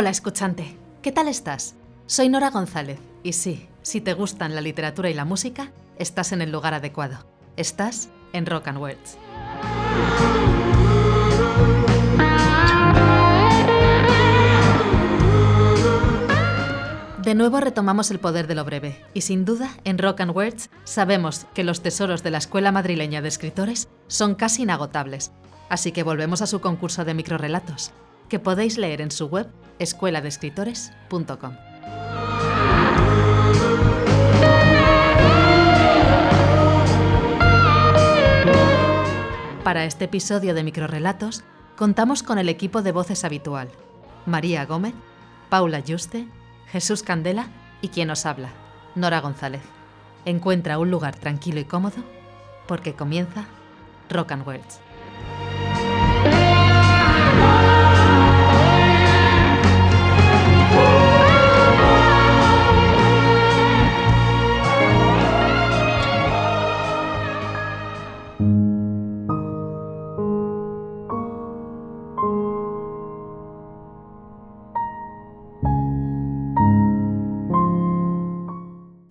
Hola 0.00 0.08
escuchante, 0.08 0.78
¿qué 1.02 1.12
tal 1.12 1.28
estás? 1.28 1.74
Soy 2.06 2.30
Nora 2.30 2.48
González 2.48 2.98
y 3.22 3.34
sí, 3.34 3.68
si 3.82 4.00
te 4.00 4.14
gustan 4.14 4.54
la 4.54 4.62
literatura 4.62 5.10
y 5.10 5.12
la 5.12 5.26
música, 5.26 5.72
estás 5.98 6.32
en 6.32 6.40
el 6.40 6.50
lugar 6.50 6.72
adecuado. 6.72 7.26
Estás 7.58 8.08
en 8.32 8.46
Rock 8.46 8.68
and 8.68 8.78
Words. 8.78 9.18
De 17.22 17.34
nuevo 17.34 17.60
retomamos 17.60 18.10
el 18.10 18.20
poder 18.20 18.46
de 18.46 18.54
lo 18.54 18.64
breve 18.64 19.04
y 19.12 19.20
sin 19.20 19.44
duda 19.44 19.68
en 19.84 19.98
Rock 19.98 20.22
and 20.22 20.34
Words 20.34 20.70
sabemos 20.84 21.44
que 21.52 21.62
los 21.62 21.82
tesoros 21.82 22.22
de 22.22 22.30
la 22.30 22.38
Escuela 22.38 22.72
Madrileña 22.72 23.20
de 23.20 23.28
Escritores 23.28 23.90
son 24.06 24.34
casi 24.34 24.62
inagotables, 24.62 25.30
así 25.68 25.92
que 25.92 26.04
volvemos 26.04 26.40
a 26.40 26.46
su 26.46 26.62
concurso 26.62 27.04
de 27.04 27.12
microrelatos, 27.12 27.92
que 28.30 28.38
podéis 28.38 28.78
leer 28.78 29.02
en 29.02 29.10
su 29.10 29.26
web 29.26 29.48
escueladescritores.com. 29.78 31.56
Para 39.62 39.84
este 39.84 40.06
episodio 40.06 40.54
de 40.54 40.64
Microrelatos 40.64 41.44
contamos 41.76 42.22
con 42.22 42.38
el 42.38 42.48
equipo 42.48 42.80
de 42.82 42.92
voces 42.92 43.24
habitual, 43.24 43.68
María 44.26 44.64
Gómez, 44.64 44.94
Paula 45.50 45.82
Juste, 45.86 46.26
Jesús 46.68 47.02
Candela 47.02 47.48
y 47.82 47.88
quien 47.88 48.10
os 48.10 48.24
habla, 48.26 48.50
Nora 48.94 49.20
González. 49.20 49.62
Encuentra 50.24 50.78
un 50.78 50.90
lugar 50.90 51.16
tranquilo 51.16 51.60
y 51.60 51.64
cómodo 51.64 52.02
porque 52.66 52.94
comienza 52.94 53.44
Rock 54.08 54.32
and 54.32 54.46
Words. 54.46 54.80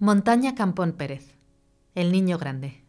Montaña 0.02 0.56
Campón 0.56 0.94
Pérez. 0.94 1.36
El 1.94 2.14
niño 2.14 2.38
grande. 2.38 2.86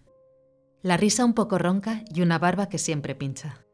La 0.80 0.96
risa 0.96 1.24
un 1.24 1.34
poco 1.34 1.58
ronca 1.58 2.04
y 2.14 2.22
una 2.22 2.38
barba 2.38 2.68
que 2.68 2.78
siempre 2.78 3.16
pincha. 3.16 3.66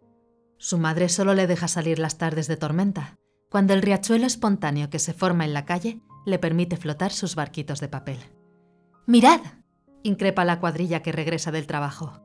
Su 0.56 0.78
madre 0.78 1.10
solo 1.10 1.34
le 1.34 1.46
deja 1.46 1.68
salir 1.68 1.98
las 1.98 2.16
tardes 2.16 2.48
de 2.48 2.56
tormenta, 2.56 3.16
cuando 3.50 3.74
el 3.74 3.82
riachuelo 3.82 4.24
espontáneo 4.24 4.88
que 4.88 4.98
se 4.98 5.12
forma 5.12 5.44
en 5.44 5.52
la 5.52 5.66
calle 5.66 6.00
le 6.24 6.38
permite 6.38 6.78
flotar 6.78 7.12
sus 7.12 7.34
barquitos 7.34 7.78
de 7.78 7.88
papel. 7.88 8.16
¡Mirad! 9.04 9.42
increpa 10.02 10.46
la 10.46 10.58
cuadrilla 10.58 11.02
que 11.02 11.12
regresa 11.12 11.52
del 11.52 11.66
trabajo. 11.66 12.22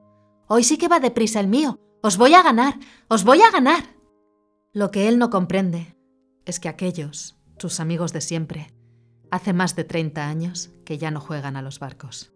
Hoy 0.48 0.64
sí 0.64 0.78
que 0.78 0.88
va 0.88 1.02
deprisa 1.02 1.42
el 1.42 1.50
mío. 1.50 1.78
Os 2.02 2.16
voy 2.16 2.36
a 2.36 2.42
ganar. 2.42 2.76
Os 3.10 3.26
voy 3.26 3.42
a 3.42 3.52
ganar. 3.52 3.84
Lo 4.72 4.92
que 4.92 5.10
él 5.10 5.20
no 5.20 5.30
comprende 5.30 5.94
es 6.46 6.62
que 6.62 6.70
aquellos, 6.70 7.38
sus 7.58 7.82
amigos 7.82 8.14
de 8.14 8.22
siempre, 8.22 8.74
Hace 9.32 9.54
más 9.54 9.78
de 9.78 9.86
30 9.86 10.28
años 10.28 10.72
que 10.84 10.98
ya 10.98 11.10
no 11.10 11.22
juegan 11.22 11.56
a 11.56 11.62
los 11.62 11.80
barcos. 11.80 12.34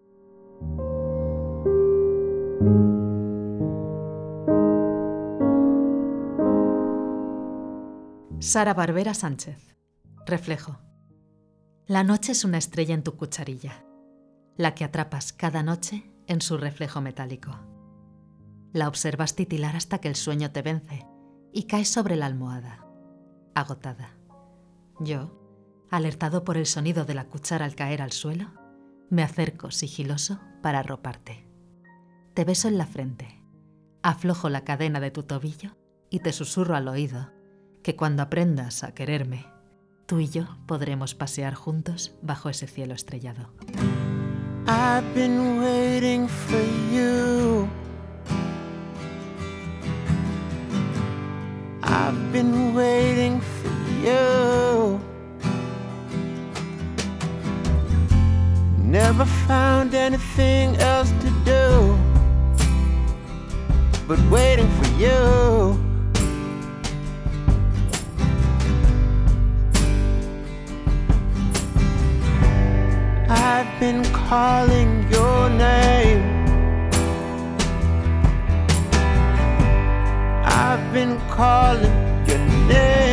Sara 8.40 8.74
Barbera 8.74 9.14
Sánchez. 9.14 9.76
Reflejo. 10.26 10.78
La 11.86 12.06
noche 12.06 12.32
es 12.32 12.46
una 12.46 12.58
estrella 12.58 12.96
en 12.96 13.04
tu 13.04 13.18
cucharilla, 13.18 13.86
la 14.56 14.74
que 14.74 14.86
atrapas 14.86 15.34
cada 15.34 15.64
noche 15.64 16.10
en 16.28 16.40
su 16.40 16.58
reflejo 16.58 17.02
metálico. 17.02 17.52
La 18.72 18.88
observas 18.88 19.36
titilar 19.36 19.76
hasta 19.76 20.00
que 20.00 20.08
el 20.08 20.16
sueño 20.16 20.52
te 20.52 20.62
vence 20.62 21.06
y 21.52 21.64
caes 21.64 21.90
sobre 21.90 22.16
la 22.16 22.26
almohada, 22.26 22.88
agotada. 23.54 24.16
Yo, 25.00 25.45
alertado 25.96 26.44
por 26.44 26.58
el 26.58 26.66
sonido 26.66 27.06
de 27.06 27.14
la 27.14 27.26
cuchara 27.26 27.66
al 27.66 27.76
caer 27.76 28.02
al 28.02 28.12
suelo, 28.12 28.52
me 29.10 29.24
acerco 29.24 29.72
sigiloso 29.72 30.40
para 30.62 30.80
arroparte. 30.80 31.48
Te 32.34 32.44
beso 32.44 32.68
en 32.68 32.78
la 32.78 32.86
frente, 32.86 33.42
aflojo 34.04 34.50
la 34.50 34.64
cadena 34.64 35.00
de 35.00 35.12
tu 35.12 35.24
tobillo 35.24 35.78
y 36.10 36.20
te 36.20 36.34
susurro 36.34 36.76
al 36.76 36.88
oído 36.88 37.32
que 37.82 37.96
cuando 37.96 38.24
aprendas 38.24 38.84
a 38.84 38.94
quererme, 38.94 39.46
tú 40.06 40.20
y 40.20 40.28
yo 40.28 40.58
podremos 40.66 41.16
pasear 41.16 41.54
juntos 41.54 42.16
bajo 42.22 42.50
ese 42.50 42.68
cielo 42.68 42.94
estrellado. 42.94 43.54
I've 44.68 45.06
been 45.14 45.60
waiting 45.60 46.28
for 46.28 46.60
you. 46.92 47.70
I've 51.84 52.32
been 52.34 52.76
waiting 52.76 53.40
for 53.40 53.70
you. 54.04 54.65
Never 59.04 59.26
found 59.26 59.94
anything 59.94 60.78
else 60.78 61.12
to 61.24 61.30
do 61.44 62.00
but 64.08 64.18
waiting 64.32 64.70
for 64.78 64.88
you. 65.04 65.78
I've 73.28 73.80
been 73.82 74.02
calling 74.14 75.12
your 75.12 75.50
name. 75.50 76.24
I've 80.46 80.94
been 80.94 81.20
calling 81.32 81.94
your 82.30 82.40
name. 82.70 83.05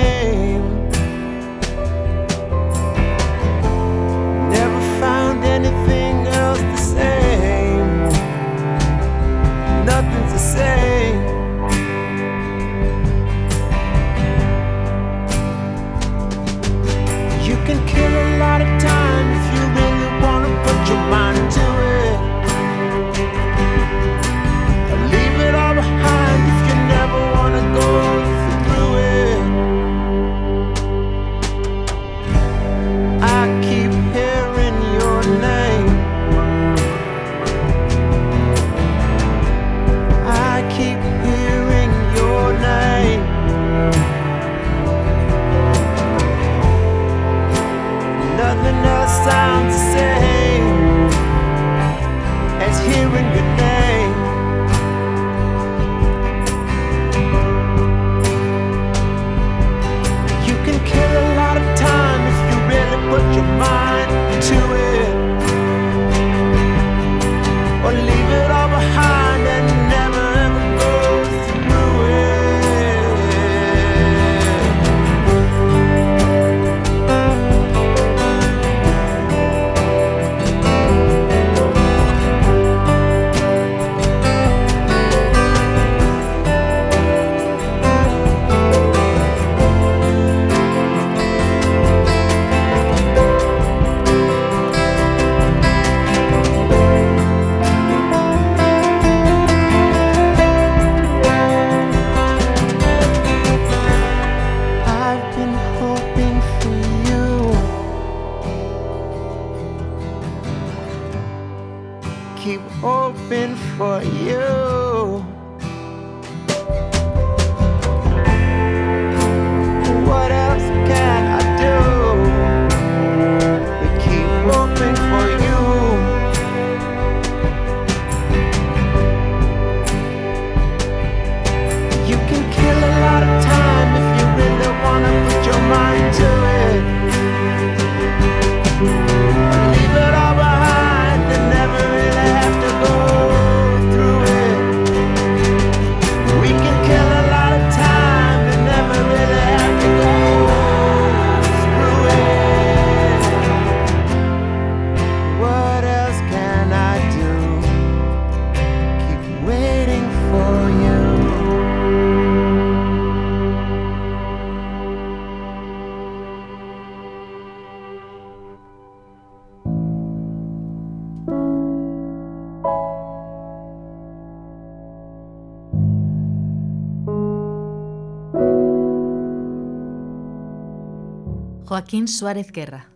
Suárez 181.93 182.53
Guerra. 182.53 182.89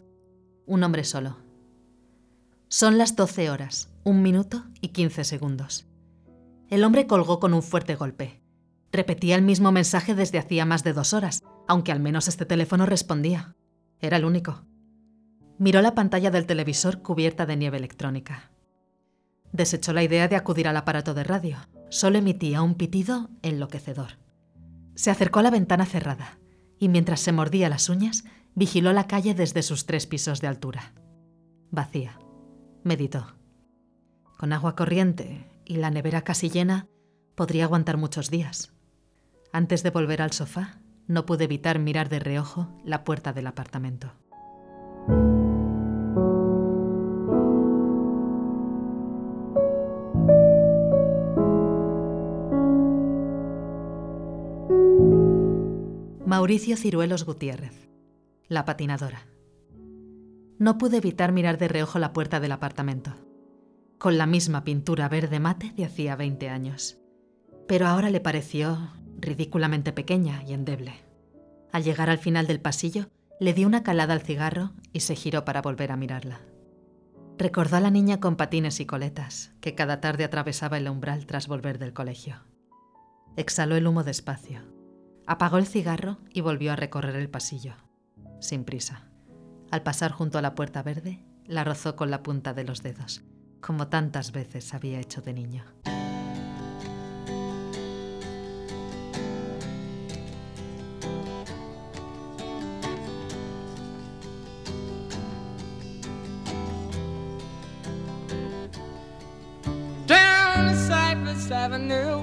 Un 0.65 0.83
hombre 0.83 1.05
solo. 1.05 1.37
Son 2.69 2.97
las 2.97 3.15
12 3.15 3.51
horas, 3.51 3.91
un 4.05 4.23
minuto 4.23 4.65
y 4.81 4.89
15 4.89 5.23
segundos. 5.25 5.87
El 6.71 6.83
hombre 6.83 7.07
colgó 7.07 7.39
con 7.39 7.53
un 7.53 7.63
fuerte 7.63 7.95
golpe. 7.95 8.41
Repetía 8.93 9.37
el 9.37 9.43
mismo 9.43 9.71
mensaje 9.71 10.15
desde 10.15 10.39
hacía 10.39 10.65
más 10.65 10.83
de 10.83 10.95
dos 10.95 11.13
horas, 11.13 11.43
aunque 11.69 11.93
al 11.93 12.01
menos 12.01 12.27
este 12.27 12.47
teléfono 12.47 12.87
respondía. 12.87 13.55
Era 14.01 14.17
el 14.17 14.25
único. 14.25 14.65
Miró 15.59 15.83
la 15.83 15.95
pantalla 15.95 16.31
del 16.31 16.47
televisor 16.47 17.03
cubierta 17.03 17.45
de 17.45 17.57
nieve 17.57 17.77
electrónica. 17.77 18.51
Desechó 19.53 19.93
la 19.93 20.05
idea 20.05 20.27
de 20.27 20.37
acudir 20.37 20.69
al 20.69 20.77
aparato 20.79 21.13
de 21.13 21.23
radio. 21.23 21.59
Solo 21.91 22.17
emitía 22.17 22.63
un 22.63 22.75
pitido 22.75 23.29
enloquecedor. 23.43 24.19
Se 24.95 25.11
acercó 25.11 25.41
a 25.41 25.43
la 25.43 25.51
ventana 25.51 25.85
cerrada 25.85 26.39
y 26.79 26.89
mientras 26.89 27.21
se 27.21 27.33
mordía 27.33 27.69
las 27.69 27.91
uñas, 27.91 28.25
vigiló 28.57 28.95
la 28.95 29.07
calle 29.07 29.35
desde 29.35 29.63
sus 29.63 29.87
tres 29.87 30.07
pisos 30.07 30.41
de 30.41 30.49
altura. 30.49 30.95
Vacía. 31.71 32.19
Meditó. 32.83 33.37
Con 34.39 34.53
agua 34.53 34.75
corriente 34.75 35.47
y 35.65 35.77
la 35.77 35.91
nevera 35.91 36.23
casi 36.23 36.49
llena, 36.49 36.89
podría 37.35 37.65
aguantar 37.65 37.99
muchos 37.99 38.31
días. 38.31 38.73
Antes 39.53 39.83
de 39.83 39.91
volver 39.91 40.23
al 40.23 40.33
sofá, 40.33 40.81
no 41.07 41.27
pude 41.27 41.45
evitar 41.45 41.79
mirar 41.79 42.09
de 42.09 42.19
reojo 42.19 42.69
la 42.83 43.05
puerta 43.05 43.33
del 43.33 43.47
apartamento. 43.47 44.13
Mauricio 56.25 56.77
Ciruelos 56.77 57.25
Gutiérrez, 57.25 57.86
la 58.49 58.65
patinadora. 58.65 59.27
No 60.59 60.79
pude 60.79 60.99
evitar 60.99 61.33
mirar 61.33 61.59
de 61.59 61.69
reojo 61.69 61.99
la 61.99 62.13
puerta 62.13 62.41
del 62.41 62.53
apartamento, 62.53 63.15
con 63.99 64.19
la 64.19 64.27
misma 64.27 64.65
pintura 64.65 65.09
verde 65.09 65.41
mate 65.41 65.73
de 65.77 65.85
hacía 65.85 66.17
20 66.17 66.49
años. 66.49 66.99
Pero 67.67 67.87
ahora 67.87 68.11
le 68.11 68.21
pareció 68.21 68.93
ridículamente 69.19 69.93
pequeña 69.93 70.43
y 70.45 70.53
endeble. 70.53 70.95
Al 71.73 71.83
llegar 71.83 72.09
al 72.11 72.19
final 72.19 72.47
del 72.47 72.61
pasillo, 72.61 73.07
le 73.41 73.53
dio 73.53 73.67
una 73.67 73.83
calada 73.83 74.15
al 74.15 74.23
cigarro 74.23 74.73
y 74.93 75.01
se 75.01 75.15
giró 75.15 75.45
para 75.45 75.63
volver 75.63 75.93
a 75.93 75.97
mirarla. 75.97 76.41
Recordó 77.39 77.77
a 77.77 77.81
la 77.81 77.91
niña 77.91 78.19
con 78.19 78.37
patines 78.37 78.81
y 78.81 78.87
coletas, 78.87 79.53
que 79.61 79.75
cada 79.75 80.01
tarde 80.01 80.25
atravesaba 80.25 80.79
el 80.79 80.89
umbral 80.89 81.27
tras 81.27 81.49
volver 81.49 81.79
del 81.79 81.93
colegio. 81.93 82.45
Exhaló 83.37 83.77
el 83.77 83.87
humo 83.87 84.05
despacio, 84.05 84.63
apagó 85.27 85.59
el 85.59 85.67
cigarro 85.67 86.19
y 86.31 86.41
volvió 86.41 86.73
a 86.73 86.77
recorrer 86.77 87.17
el 87.17 87.29
pasillo, 87.29 87.75
sin 88.41 88.65
prisa. 88.65 89.09
Al 89.71 89.83
pasar 89.83 90.13
junto 90.13 90.39
a 90.39 90.43
la 90.43 90.55
puerta 90.55 90.83
verde, 90.83 91.25
la 91.47 91.65
rozó 91.65 91.97
con 91.97 92.11
la 92.11 92.23
punta 92.23 92.55
de 92.55 92.65
los 92.65 92.83
dedos, 92.83 93.23
como 93.61 93.89
tantas 93.89 94.33
veces 94.33 94.75
había 94.75 95.01
hecho 95.01 95.23
de 95.23 95.33
niño. 95.33 95.65
Avenue 111.67 112.16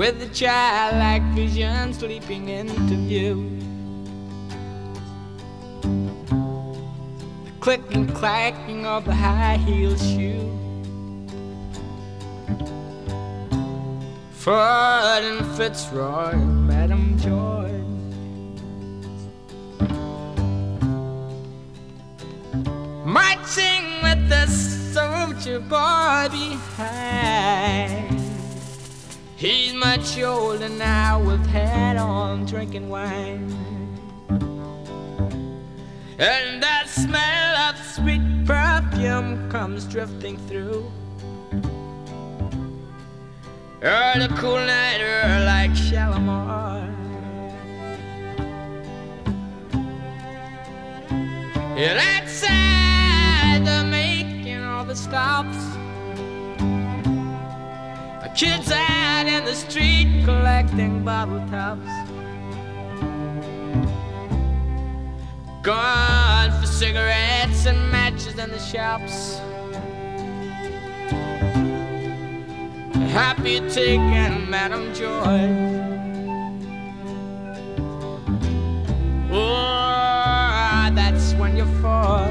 with 0.00 0.22
a 0.22 0.28
childlike 0.28 1.22
vision 1.34 1.92
sleeping 1.92 2.48
into 2.48 2.96
view. 3.06 3.34
The 7.44 7.50
click 7.60 7.82
and 7.94 8.08
clacking 8.14 8.86
of 8.86 9.04
the 9.04 9.14
high 9.14 9.58
heel 9.58 9.94
shoe. 9.98 10.48
Ford 14.32 15.22
and 15.22 15.44
Fitzroy, 15.58 16.34
Madam 16.34 17.18
George. 17.18 17.68
marching 23.04 23.84
with 24.02 24.28
the 24.30 24.46
soldier 24.46 25.60
boy 25.60 26.28
behind. 26.30 28.19
He's 29.40 29.72
much 29.72 30.18
older 30.18 30.68
now 30.68 31.18
with 31.18 31.46
hat 31.46 31.96
on, 31.96 32.44
drinking 32.44 32.90
wine. 32.90 33.50
And 36.18 36.62
that 36.62 36.90
smell 36.90 37.56
of 37.56 37.78
sweet 37.82 38.20
perfume 38.44 39.50
comes 39.50 39.86
drifting 39.86 40.36
through. 40.46 40.92
The 43.80 44.28
cool 44.36 44.56
night 44.58 45.00
air 45.00 45.42
like 45.46 45.74
Shalimar. 45.74 46.86
And 51.78 51.98
outside 51.98 53.64
the 53.64 53.88
making 53.88 54.62
all 54.62 54.84
the 54.84 54.94
stops. 54.94 55.69
Kids 58.36 58.70
out 58.72 59.26
in 59.26 59.44
the 59.44 59.54
street 59.54 60.22
collecting 60.24 61.04
bottle 61.04 61.40
tops. 61.50 61.86
Gone 65.62 66.50
for 66.58 66.66
cigarettes 66.66 67.66
and 67.66 67.90
matches 67.90 68.38
in 68.38 68.50
the 68.50 68.58
shops. 68.58 69.40
Happy 73.12 73.60
taking 73.68 74.48
Madam 74.48 74.94
Joy. 74.94 75.90
Oh, 79.32 80.90
that's 80.94 81.34
when 81.34 81.56
you 81.56 81.66
fall. 81.82 82.24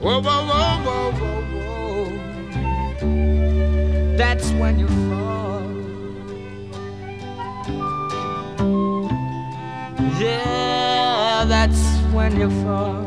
Whoa, 0.00 0.20
whoa, 0.20 0.46
whoa, 0.46 0.82
whoa, 0.84 1.12
whoa. 1.12 1.47
That's 4.18 4.50
when 4.50 4.80
you 4.80 4.88
fall. 4.88 5.62
Yeah, 10.18 11.44
that's 11.46 11.80
when 12.12 12.36
you 12.36 12.50
fall. 12.64 13.04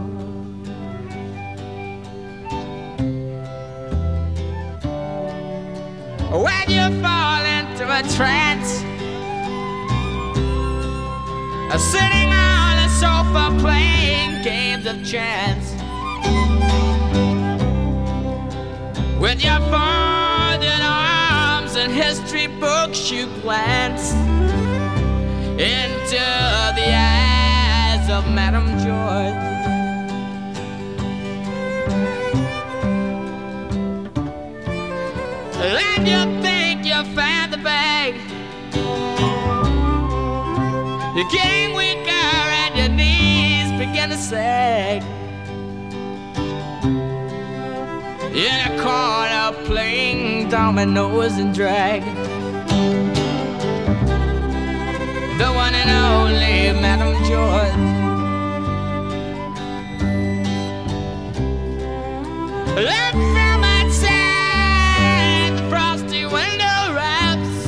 When 6.46 6.68
you 6.70 7.02
fall 7.04 7.44
into 7.44 7.84
a 7.84 8.02
trance, 8.16 8.72
sitting 11.92 12.32
on 12.32 12.78
a 12.78 12.90
sofa 13.02 13.58
playing 13.60 14.44
games 14.44 14.86
of 14.86 15.04
chance. 15.06 15.74
With 19.20 19.44
your 19.44 19.60
arms 19.60 20.01
and 21.82 21.92
history 21.92 22.46
books, 22.46 23.10
you 23.10 23.26
glance 23.42 24.14
into 25.58 26.24
the 26.78 26.90
eyes 26.94 28.08
of 28.08 28.24
Madame 28.32 28.70
George. 28.84 29.34
And 35.58 36.08
you 36.08 36.42
think 36.44 36.86
you 36.86 37.04
found 37.16 37.52
the 37.52 37.58
bag. 37.58 38.14
You're 41.16 41.30
weaker 41.76 42.28
and 42.62 42.78
your 42.78 42.90
knees 42.90 43.72
begin 43.80 44.12
to 44.12 44.18
sag. 44.18 45.02
In 48.36 48.81
playing 50.62 50.94
dominoes 50.94 51.38
and 51.38 51.54
drag. 51.56 52.02
The 55.38 55.52
one 55.54 55.74
and 55.74 55.90
only 55.90 56.72
Madame 56.80 57.16
George. 57.26 57.90
Look 62.76 63.16
from 63.34 63.64
outside 63.64 65.52
the 65.58 65.64
frosty 65.70 66.26
window 66.26 66.94
wraps. 66.96 67.66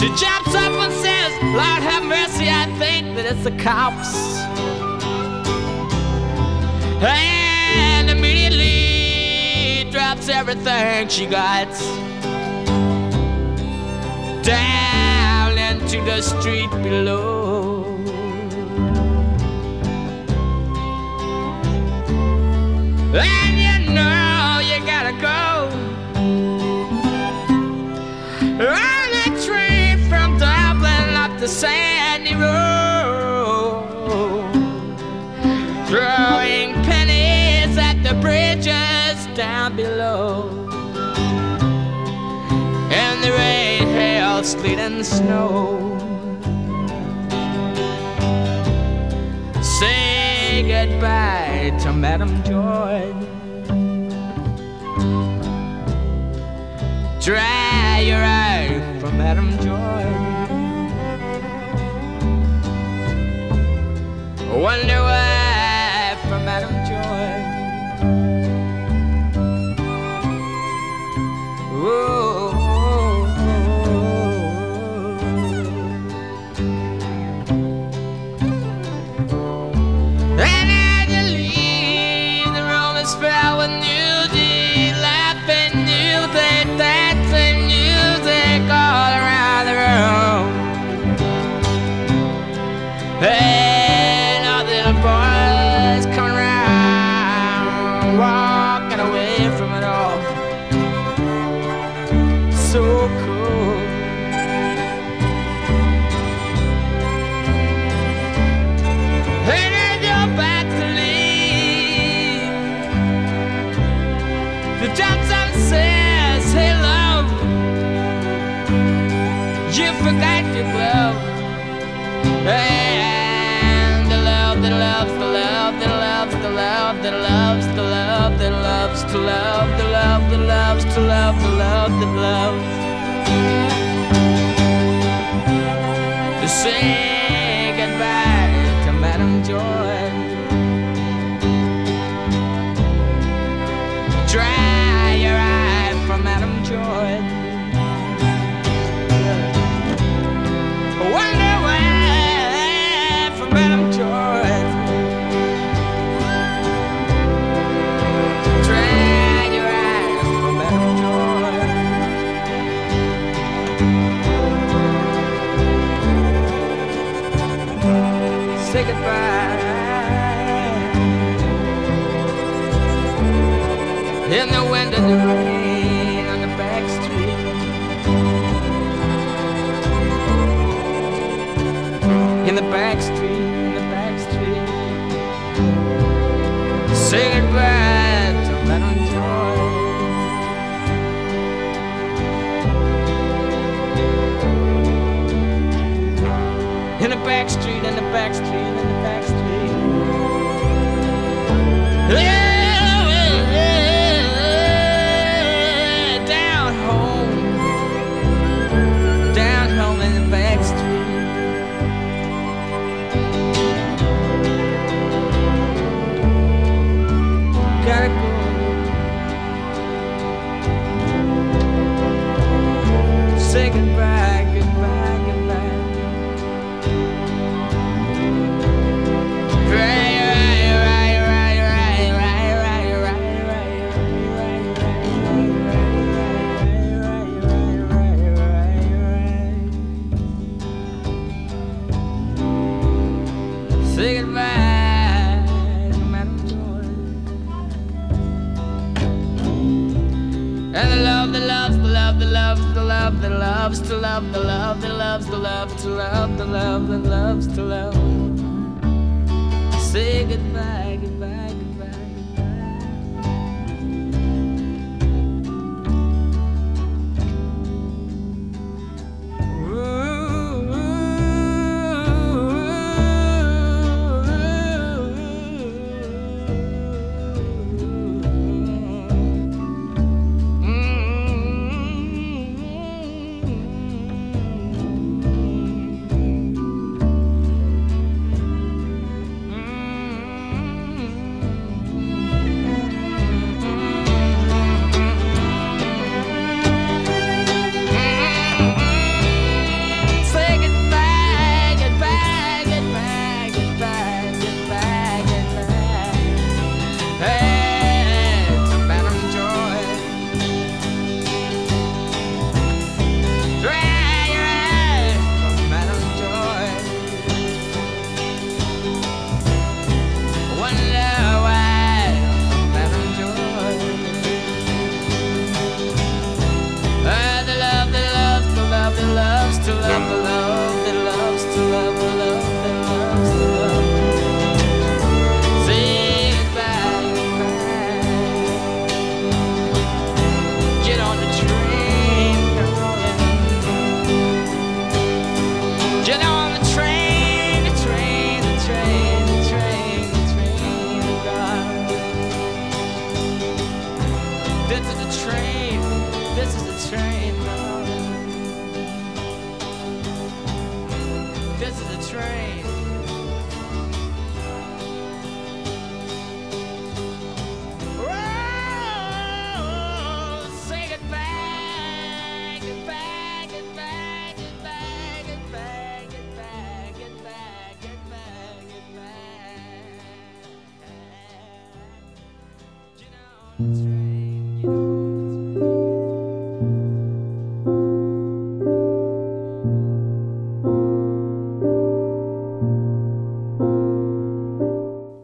She 0.00 0.08
jumps 0.08 0.54
up 0.54 0.72
and 0.72 0.92
says, 0.94 1.32
Lord 1.42 1.82
have 1.82 2.04
mercy, 2.04 2.48
I 2.48 2.66
think 2.78 3.16
that 3.16 3.26
it's 3.26 3.44
the 3.44 3.56
cops. 3.62 4.14
And 7.02 7.29
everything 10.30 11.08
she 11.08 11.26
got. 11.26 11.68
Down 14.42 15.58
into 15.58 16.00
the 16.04 16.20
street 16.22 16.70
below. 16.82 17.84
And 23.12 23.54
you 23.58 23.92
know 23.92 24.60
you 24.68 24.78
gotta 24.86 25.14
go. 25.20 25.68
On 28.60 29.10
a 29.24 29.28
train 29.44 29.98
from 30.08 30.38
Dublin 30.38 31.16
up 31.16 31.38
the 31.40 31.48
sandy 31.48 32.34
road, 32.34 33.84
throwing 35.88 36.74
pennies 36.84 37.76
at 37.78 38.02
the 38.02 38.14
bridges 38.20 38.49
down 39.34 39.76
below. 39.76 40.50
And 42.92 43.24
the 43.24 43.32
rain, 43.32 43.86
hail, 43.88 44.42
sleet, 44.42 44.78
and 44.78 45.04
snow. 45.04 45.78
Say 49.62 50.62
goodbye 50.66 51.76
to 51.82 51.92
Madame 51.92 52.42
Joy. 52.44 53.14
Dry 57.20 58.00
your 58.00 58.22
eye 58.22 58.80
for 59.00 59.12
Madame 59.12 59.52
Joy. 59.58 60.30
Wonder 64.60 65.00
why 65.02 65.29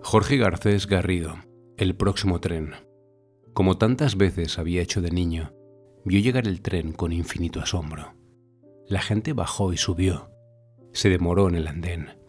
Jorge 0.08 0.36
Garcés 0.36 0.86
Garrido, 0.86 1.34
El 1.76 1.96
próximo 1.96 2.40
tren. 2.40 2.74
Como 3.52 3.76
tantas 3.76 4.16
veces 4.16 4.56
había 4.56 4.80
hecho 4.80 5.02
de 5.02 5.10
niño, 5.10 5.52
vio 6.04 6.20
llegar 6.20 6.46
el 6.46 6.62
tren 6.62 6.92
con 6.92 7.10
infinito 7.10 7.60
asombro. 7.60 8.14
La 8.86 9.00
gente 9.00 9.32
bajó 9.32 9.72
y 9.72 9.76
subió. 9.76 10.30
Se 10.92 11.08
demoró 11.08 11.48
en 11.48 11.56
el 11.56 11.66
andén. 11.66 12.20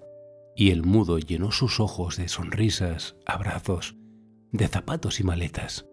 Y 0.56 0.72
el 0.72 0.82
mudo 0.82 1.20
llenó 1.20 1.52
sus 1.52 1.80
ojos 1.80 2.18
de 2.18 2.30
sonrisas, 2.30 3.16
abrazos, 3.28 3.96
de 4.52 4.68
zapatos 4.68 5.20
y 5.20 5.24
maletas. 5.24 5.86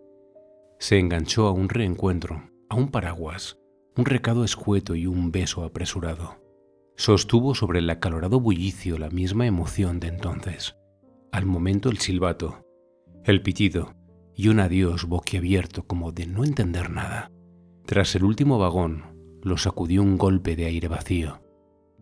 Se 0.79 0.99
enganchó 0.99 1.49
a 1.49 1.53
un 1.53 1.68
reencuentro, 1.68 2.51
a 2.70 2.77
un 2.77 2.88
paraguas, 2.88 3.59
un 3.94 4.07
recado 4.07 4.44
escueto 4.44 4.94
y 4.94 5.07
un 5.07 5.33
beso 5.33 5.64
apresurado. 5.64 6.40
Sostuvo 6.97 7.55
sobre 7.55 7.81
el 7.81 7.90
acalorado 7.90 8.40
bullicio 8.40 8.97
la 8.97 9.11
misma 9.11 9.47
emoción 9.47 10.01
de 10.01 10.09
entonces. 10.09 10.77
Al 11.35 11.47
momento 11.47 11.90
el 11.90 11.99
silbato, 11.99 12.64
el 13.25 13.42
pitido 13.42 13.97
y 14.37 14.47
un 14.47 14.61
adiós 14.61 15.07
boquiabierto 15.07 15.85
como 15.85 16.12
de 16.12 16.29
no 16.29 16.44
entender 16.44 16.90
nada. 16.90 17.33
Tras 17.87 18.14
el 18.14 18.23
último 18.23 18.57
vagón, 18.57 19.40
lo 19.42 19.57
sacudió 19.57 20.01
un 20.01 20.16
golpe 20.16 20.55
de 20.55 20.66
aire 20.66 20.87
vacío. 20.87 21.42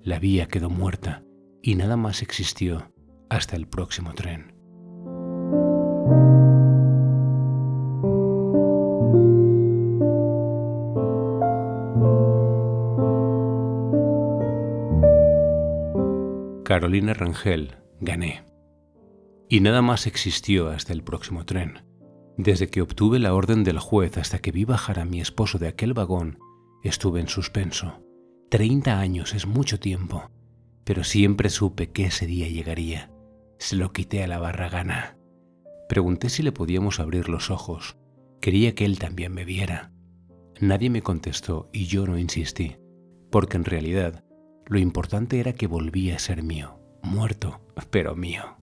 La 0.03 0.19
vía 0.19 0.49
quedó 0.49 0.69
muerta 0.69 1.25
y 1.63 1.77
nada 1.77 1.97
más 1.97 2.21
existió 2.21 2.93
hasta 3.31 3.57
el 3.57 3.67
próximo 3.67 4.13
tren. 4.13 4.53
Carolina 16.65 17.15
Rangel, 17.15 17.79
gané. 17.99 18.52
Y 19.53 19.61
nada 19.61 19.83
más 19.83 20.07
existió 20.07 20.71
hasta 20.71 20.95
el 20.95 21.03
próximo 21.03 21.45
tren. 21.45 21.85
Desde 22.39 22.69
que 22.69 22.81
obtuve 22.81 23.19
la 23.19 23.35
orden 23.35 23.65
del 23.65 23.79
juez 23.79 24.17
hasta 24.17 24.39
que 24.39 24.51
vi 24.51 24.65
bajar 24.65 24.99
a 24.99 25.05
mi 25.05 25.21
esposo 25.21 25.59
de 25.59 25.69
aquel 25.69 25.93
vagón, 25.93 26.39
estuve 26.83 27.21
en 27.21 27.29
suspenso. 27.29 28.03
Treinta 28.49 28.99
años 28.99 29.35
es 29.35 29.47
mucho 29.47 29.79
tiempo, 29.79 30.31
pero 30.85 31.05
siempre 31.05 31.51
supe 31.51 31.91
que 31.91 32.07
ese 32.07 32.25
día 32.25 32.49
llegaría. 32.49 33.13
Se 33.59 33.77
lo 33.77 33.93
quité 33.93 34.25
a 34.25 34.27
la 34.27 34.39
barragana. 34.39 35.19
Pregunté 35.87 36.31
si 36.31 36.43
le 36.43 36.53
podíamos 36.53 36.99
abrir 36.99 37.29
los 37.29 37.51
ojos. 37.51 37.99
Quería 38.41 38.75
que 38.75 38.87
él 38.87 38.99
también 38.99 39.35
me 39.35 39.45
viera. 39.45 39.93
Nadie 40.63 40.89
me 40.89 41.03
contestó 41.03 41.69
y 41.75 41.85
yo 41.85 42.07
no 42.07 42.19
insistí, 42.19 42.79
porque 43.31 43.59
en 43.59 43.67
realidad 43.67 44.25
lo 44.65 44.79
importante 44.79 45.41
era 45.41 45.53
que 45.53 45.67
volvía 45.67 46.17
a 46.17 46.21
ser 46.21 46.43
mío, 46.43 46.81
muerto, 47.03 47.61
pero 47.91 48.17
mío. 48.17 48.62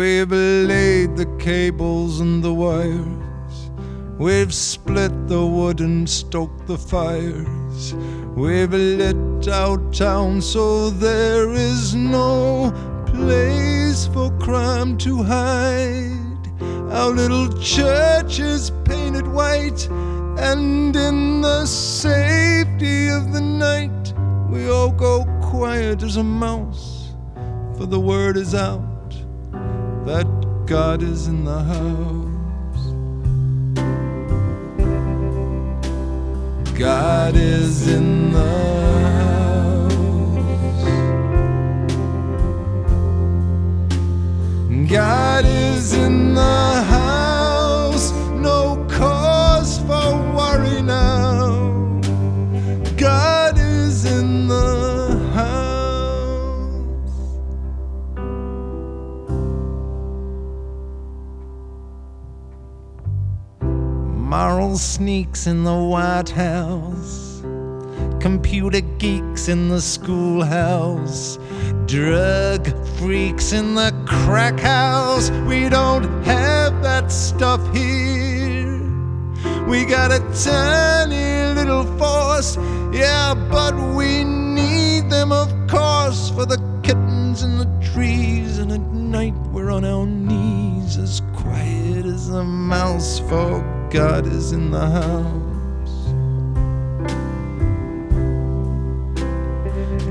We've 0.00 0.32
laid 0.32 1.18
the 1.18 1.26
cables 1.38 2.20
and 2.20 2.42
the 2.42 2.54
wires. 2.54 3.70
We've 4.16 4.54
split 4.54 5.28
the 5.28 5.44
wood 5.44 5.80
and 5.80 6.08
stoked 6.08 6.66
the 6.66 6.78
fires. 6.78 7.92
We've 8.34 8.72
lit 8.72 9.46
out 9.48 9.92
town 9.92 10.40
so 10.40 10.88
there 10.88 11.52
is 11.52 11.94
no 11.94 12.72
place 13.08 14.06
for 14.06 14.30
crime 14.38 14.96
to 15.04 15.22
hide. 15.22 16.48
Our 16.90 17.10
little 17.10 17.52
church 17.60 18.40
is 18.40 18.72
painted 18.86 19.26
white, 19.26 19.86
and 20.38 20.96
in 20.96 21.42
the 21.42 21.66
safety 21.66 23.08
of 23.08 23.34
the 23.34 23.42
night, 23.42 24.14
we 24.48 24.70
all 24.70 24.92
go 24.92 25.26
quiet 25.42 26.02
as 26.02 26.16
a 26.16 26.24
mouse, 26.24 27.12
for 27.76 27.84
the 27.84 28.00
word 28.00 28.38
is 28.38 28.54
out 28.54 28.89
that 30.10 30.26
God 30.66 31.02
is 31.02 31.28
in 31.28 31.44
the 31.44 31.62
house. 31.72 32.84
God 36.76 37.36
is 37.36 37.86
in 37.86 38.32
the 38.32 38.52
house. 39.16 39.94
God 44.90 45.44
is 45.44 45.92
in 45.92 46.34
the 46.34 46.40
house. 46.90 46.99
Sneaks 64.80 65.46
in 65.46 65.62
the 65.62 65.76
White 65.76 66.30
House, 66.30 67.42
computer 68.18 68.80
geeks 68.80 69.48
in 69.48 69.68
the 69.68 69.80
schoolhouse, 69.80 71.38
drug 71.84 72.66
freaks 72.96 73.52
in 73.52 73.74
the 73.74 73.92
crack 74.06 74.58
house. 74.58 75.30
We 75.46 75.68
don't 75.68 76.24
have 76.24 76.82
that 76.82 77.12
stuff 77.12 77.60
here. 77.74 78.80
We 79.68 79.84
got 79.84 80.12
a 80.12 80.20
tiny 80.42 81.54
little 81.54 81.84
force, 81.98 82.56
yeah, 82.90 83.34
but 83.34 83.74
we 83.94 84.24
need 84.24 85.10
them, 85.10 85.30
of 85.30 85.52
course, 85.68 86.30
for 86.30 86.46
the 86.46 86.56
kittens 86.82 87.42
in 87.42 87.58
the 87.58 87.68
trees. 87.92 88.56
And 88.56 88.72
at 88.72 88.80
night 88.80 89.36
we're 89.52 89.70
on 89.70 89.84
our 89.84 90.06
knees, 90.06 90.96
as 90.96 91.20
quiet 91.34 92.06
as 92.06 92.30
a 92.30 92.42
mouse, 92.42 93.18
for 93.18 93.79
God 93.90 94.24
is 94.28 94.52
in 94.52 94.70
the 94.70 94.78
house. 94.78 95.26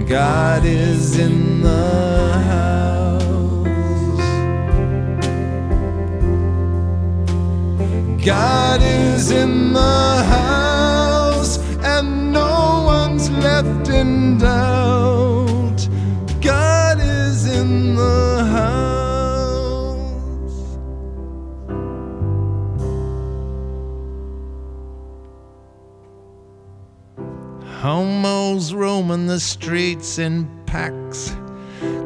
God 0.06 0.66
is 0.66 1.18
in 1.18 1.62
the 1.62 2.34
house. 2.50 3.30
God 8.26 8.82
is 8.82 9.32
in 9.32 9.72
the 9.72 10.24
house, 10.28 11.58
and 11.82 12.34
no 12.34 12.84
one's 12.86 13.30
left 13.30 13.88
in 13.88 14.40
doubt. 14.40 14.79
Homos 27.80 28.74
roaming 28.74 29.28
the 29.28 29.40
streets 29.40 30.20
in 30.20 30.50
packs. 30.66 31.34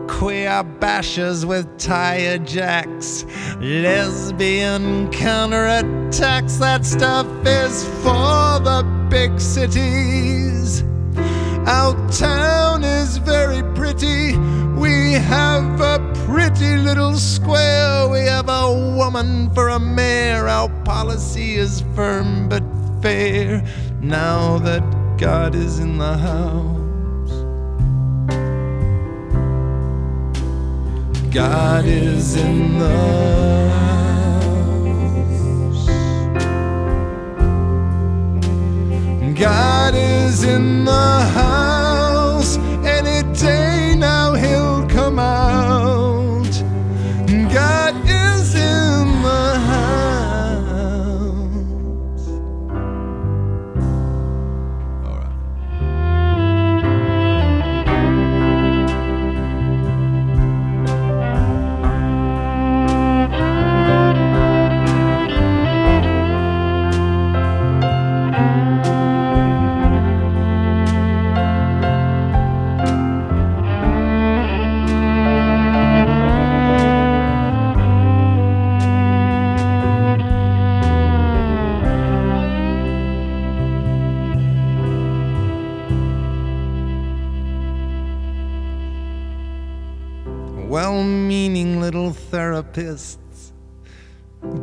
Queer 0.08 0.64
bashers 0.80 1.46
with 1.46 1.66
tire 1.80 2.38
jacks. 2.38 3.26
Lesbian 3.60 5.10
counterattacks. 5.10 6.60
That 6.60 6.86
stuff 6.86 7.26
is 7.44 7.86
for 8.04 8.60
the 8.62 8.86
big 9.10 9.40
cities. 9.40 10.84
Our 11.66 11.96
town 12.12 12.84
is 12.84 13.18
very 13.18 13.64
pretty. 13.74 14.38
We 14.78 15.14
have 15.14 15.82
a 15.82 15.98
pretty 16.28 16.78
little 16.78 17.16
square. 17.16 18.08
We 18.10 18.20
have 18.20 18.48
a 18.48 18.96
woman 18.96 19.50
for 19.56 19.70
a 19.70 19.80
mayor. 19.80 20.48
Our 20.48 20.70
policy 20.84 21.56
is 21.56 21.84
firm 21.96 22.48
but 22.48 22.64
fair. 23.02 23.66
Now 24.02 24.60
that 24.60 24.84
God 25.24 25.56
is 25.56 25.80
in 25.80 25.98
the 25.98 26.18
house. 26.18 27.32
God 31.34 31.86
is 31.86 32.36
in 32.36 32.78
the 32.78 33.70
house. 33.80 35.88
God 39.40 39.96
is 39.96 40.44
in 40.44 40.84
the 40.84 40.92
house. 40.92 42.58
Any 42.86 43.24
day 43.34 43.96
now 43.98 44.34
he'll 44.34 44.86
come 44.90 45.20
out. 45.20 45.43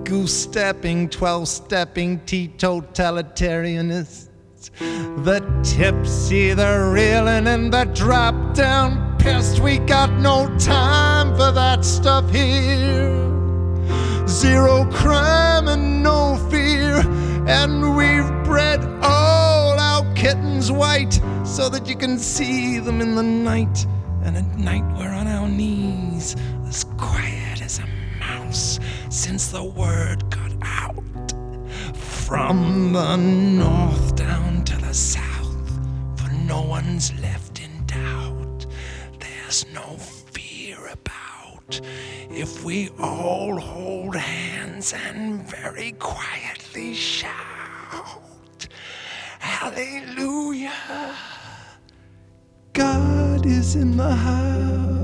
Goose 0.05 0.43
stepping, 0.43 1.09
12 1.09 1.49
stepping 1.49 2.21
teetotalitarianists, 2.21 4.29
the 5.25 5.41
tipsy, 5.63 6.53
the 6.53 6.91
reeling, 6.93 7.47
and 7.47 7.73
the 7.73 7.85
drop 7.95 8.55
down 8.55 9.17
pissed. 9.19 9.61
We 9.61 9.79
got 9.79 10.13
no 10.13 10.55
time 10.59 11.35
for 11.37 11.53
that 11.53 11.85
stuff 11.85 12.29
here. 12.31 13.17
Zero 14.27 14.85
crime 14.93 15.69
and 15.69 16.03
no 16.03 16.37
fear, 16.51 17.03
and 17.47 17.97
we've 17.97 18.29
bred 18.45 18.85
all 19.03 19.79
our 19.79 20.05
kittens 20.15 20.71
white 20.71 21.21
so 21.45 21.69
that 21.69 21.87
you 21.87 21.97
can 21.97 22.19
see 22.19 22.79
them 22.79 23.01
in 23.01 23.15
the 23.15 23.23
night. 23.23 23.87
And 24.23 24.37
at 24.37 24.59
night 24.59 24.85
we're 24.97 25.13
on 25.13 25.27
our 25.27 25.49
knees, 25.49 26.37
as 26.69 26.85
quiet 26.85 27.40
mouse, 28.31 28.79
since 29.09 29.49
the 29.49 29.65
word 29.65 30.19
got 30.31 30.53
out. 30.63 31.29
From 32.27 32.93
the 32.93 33.17
north 33.17 34.15
down 34.15 34.65
to 34.65 34.77
the 34.87 34.95
south, 34.95 35.69
for 36.19 36.31
no 36.53 36.63
one's 36.63 37.09
left 37.21 37.61
in 37.61 37.73
doubt. 37.87 38.67
There's 39.19 39.67
no 39.73 39.97
fear 40.37 40.79
about 40.99 41.81
if 42.31 42.65
we 42.65 42.91
all 42.99 43.59
hold 43.59 44.15
hands 44.17 44.93
and 44.93 45.43
very 45.59 45.93
quietly 45.93 46.95
shout, 46.95 48.69
Hallelujah! 49.41 51.17
God 52.73 53.45
is 53.47 53.75
in 53.75 53.97
the 53.97 54.15
house. 54.15 55.00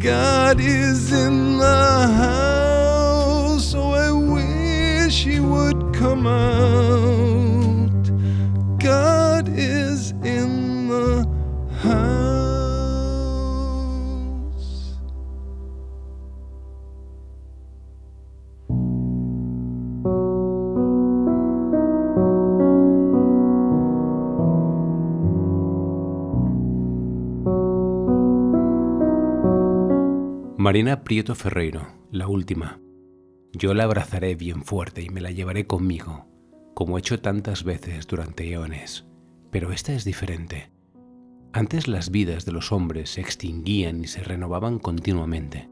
God 0.00 0.60
is 0.60 1.12
in 1.12 1.58
the 1.58 2.08
house. 2.08 3.70
So 3.70 3.90
I 3.90 4.10
wish 4.10 5.24
He 5.24 5.40
would 5.40 5.94
come 5.94 6.26
out. 6.26 7.39
Marina 30.70 31.02
Prieto 31.02 31.34
Ferreiro, 31.34 31.88
la 32.12 32.28
última. 32.28 32.78
Yo 33.52 33.74
la 33.74 33.82
abrazaré 33.82 34.36
bien 34.36 34.62
fuerte 34.62 35.02
y 35.02 35.08
me 35.08 35.20
la 35.20 35.32
llevaré 35.32 35.66
conmigo, 35.66 36.28
como 36.74 36.96
he 36.96 37.00
hecho 37.00 37.20
tantas 37.20 37.64
veces 37.64 38.06
durante 38.06 38.48
eones. 38.52 39.04
Pero 39.50 39.72
esta 39.72 39.92
es 39.94 40.04
diferente. 40.04 40.70
Antes 41.52 41.88
las 41.88 42.12
vidas 42.12 42.44
de 42.44 42.52
los 42.52 42.70
hombres 42.70 43.10
se 43.10 43.20
extinguían 43.20 44.04
y 44.04 44.06
se 44.06 44.22
renovaban 44.22 44.78
continuamente. 44.78 45.68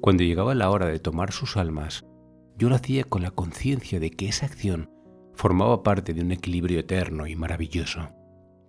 Cuando 0.00 0.22
llegaba 0.22 0.54
la 0.54 0.70
hora 0.70 0.86
de 0.86 1.00
tomar 1.00 1.30
sus 1.30 1.58
almas, 1.58 2.06
yo 2.56 2.70
lo 2.70 2.76
hacía 2.76 3.04
con 3.04 3.20
la 3.20 3.30
conciencia 3.30 4.00
de 4.00 4.10
que 4.10 4.28
esa 4.28 4.46
acción 4.46 4.88
formaba 5.34 5.82
parte 5.82 6.14
de 6.14 6.22
un 6.22 6.32
equilibrio 6.32 6.80
eterno 6.80 7.26
y 7.26 7.36
maravilloso. 7.36 8.08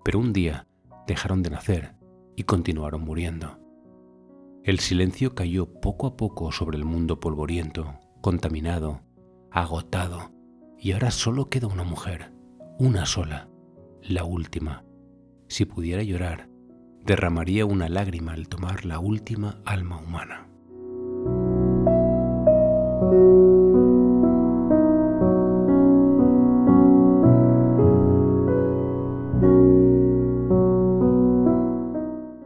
Pero 0.04 0.20
un 0.20 0.34
día 0.34 0.68
dejaron 1.08 1.44
de 1.44 1.52
nacer 1.52 1.96
y 2.36 2.44
continuaron 2.44 3.04
muriendo. 3.06 3.65
El 4.66 4.80
silencio 4.80 5.36
cayó 5.36 5.68
poco 5.80 6.08
a 6.08 6.18
poco 6.18 6.52
sobre 6.52 6.76
el 6.76 6.86
mundo 6.86 7.20
polvoriento, 7.20 8.00
contaminado, 8.20 9.04
agotado, 9.52 10.32
y 10.80 10.94
ahora 10.94 11.12
solo 11.12 11.52
queda 11.52 11.68
una 11.68 11.84
mujer, 11.84 12.34
una 12.80 13.06
sola, 13.06 13.48
la 14.02 14.24
última. 14.24 14.84
Si 15.48 15.66
pudiera 15.66 16.02
llorar, 16.02 16.50
derramaría 17.06 17.64
una 17.68 17.90
lágrima 17.90 18.34
al 18.34 18.48
tomar 18.48 18.86
la 18.86 18.98
última 18.98 19.62
alma 19.66 20.00
humana. 20.00 20.48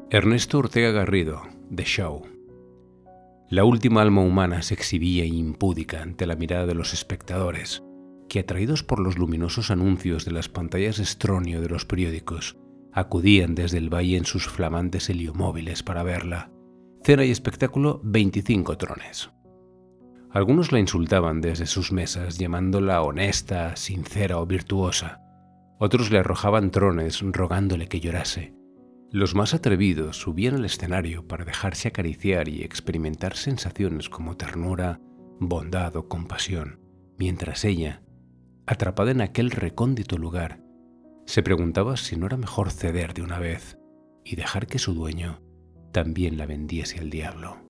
Ernesto 0.09 0.57
Ortega 0.57 0.91
Garrido, 0.91 1.43
The 1.75 1.83
Show. 1.83 2.23
La 3.49 3.63
última 3.63 4.01
alma 4.01 4.21
humana 4.21 4.61
se 4.63 4.73
exhibía 4.73 5.25
impúdica 5.25 6.01
ante 6.01 6.25
la 6.25 6.35
mirada 6.35 6.65
de 6.65 6.73
los 6.73 6.93
espectadores, 6.93 7.83
que 8.27 8.39
atraídos 8.39 8.83
por 8.83 8.99
los 8.99 9.17
luminosos 9.17 9.69
anuncios 9.69 10.25
de 10.25 10.31
las 10.31 10.49
pantallas 10.49 10.99
estronio 10.99 11.61
de 11.61 11.69
los 11.69 11.85
periódicos, 11.85 12.57
acudían 12.91 13.53
desde 13.55 13.77
el 13.77 13.93
valle 13.93 14.17
en 14.17 14.25
sus 14.25 14.47
flamantes 14.47 15.09
heliomóviles 15.09 15.83
para 15.83 16.03
verla. 16.03 16.51
Cena 17.03 17.23
y 17.23 17.31
espectáculo 17.31 18.01
25 18.03 18.77
trones. 18.77 19.29
Algunos 20.31 20.71
la 20.71 20.79
insultaban 20.79 21.41
desde 21.41 21.65
sus 21.65 21.91
mesas, 21.91 22.37
llamándola 22.37 23.01
honesta, 23.01 23.75
sincera 23.75 24.39
o 24.39 24.45
virtuosa. 24.45 25.21
Otros 25.79 26.11
le 26.11 26.19
arrojaban 26.19 26.71
trones, 26.71 27.21
rogándole 27.21 27.87
que 27.87 27.99
llorase. 27.99 28.58
Los 29.11 29.33
más 29.33 29.55
atrevidos 29.55 30.17
subían 30.17 30.55
al 30.55 30.65
escenario 30.65 31.27
para 31.27 31.43
dejarse 31.43 31.87
acariciar 31.87 32.47
y 32.47 32.61
experimentar 32.61 33.35
sensaciones 33.35 34.07
como 34.07 34.37
ternura, 34.37 35.01
bondad 35.39 35.95
o 35.95 36.07
compasión, 36.07 36.79
mientras 37.17 37.65
ella, 37.65 38.03
atrapada 38.67 39.09
en 39.09 39.21
aquel 39.21 39.49
recóndito 39.49 40.19
lugar, 40.19 40.61
se 41.25 41.41
preguntaba 41.41 41.97
si 41.97 42.17
no 42.17 42.27
era 42.27 42.37
mejor 42.37 42.71
ceder 42.71 43.15
de 43.15 43.23
una 43.23 43.39
vez 43.39 43.79
y 44.23 44.35
dejar 44.35 44.67
que 44.67 44.77
su 44.77 44.93
dueño 44.93 45.41
también 45.91 46.37
la 46.37 46.45
vendiese 46.45 46.99
al 46.99 47.09
diablo. 47.09 47.68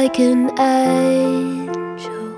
Like 0.00 0.20
an 0.20 0.42
angel. 0.60 2.28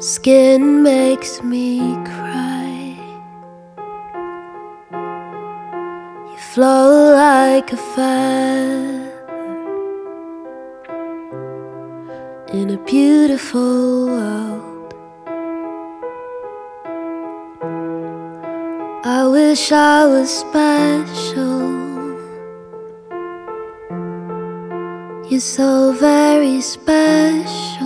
Skin 0.00 0.82
makes 0.82 1.42
me 1.42 1.68
cry. 2.10 2.96
You 6.30 6.38
flow 6.52 7.12
like 7.12 7.68
a 7.78 7.80
feather. 7.94 9.02
in 12.60 12.66
a 12.70 12.80
beautiful 12.84 14.06
world. 14.14 14.94
I 19.04 19.20
wish 19.36 19.72
I 19.72 20.06
was 20.06 20.28
special. 20.44 21.53
You're 25.34 25.40
so 25.40 25.92
very 25.94 26.60
special. 26.60 27.83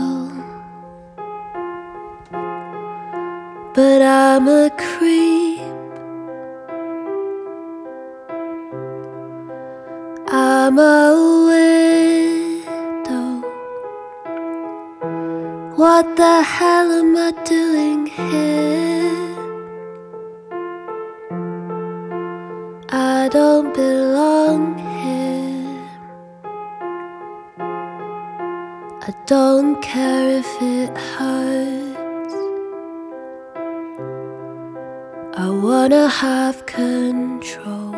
I 35.40 35.50
wanna 35.50 36.08
have 36.08 36.66
control. 36.66 37.94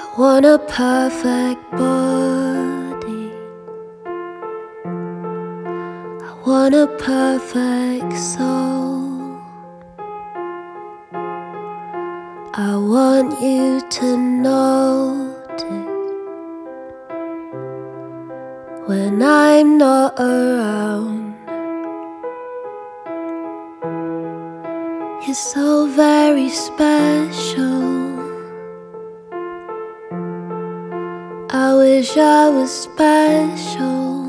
I 0.00 0.04
want 0.16 0.46
a 0.46 0.56
perfect 0.56 1.68
body. 1.72 3.32
I 6.28 6.32
want 6.46 6.74
a 6.76 6.86
perfect 6.96 8.12
soul. 8.16 9.40
I 12.54 12.76
want 12.94 13.42
you 13.42 13.80
to 13.80 14.16
I 32.18 32.48
was 32.48 32.70
special. 32.70 34.24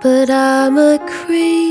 But 0.00 0.30
I'm 0.30 0.78
a 0.78 0.98
creep. 1.06 1.61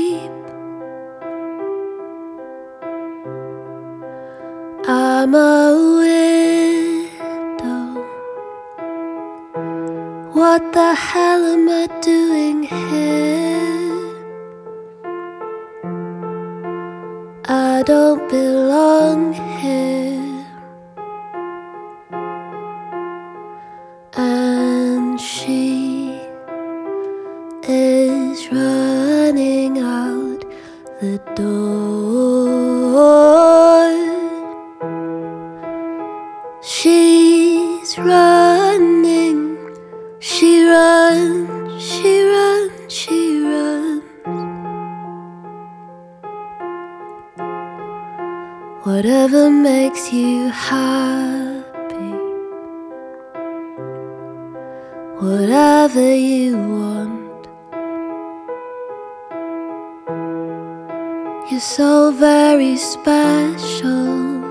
You're 61.52 61.60
so 61.60 62.12
very 62.12 62.78
special. 62.78 64.42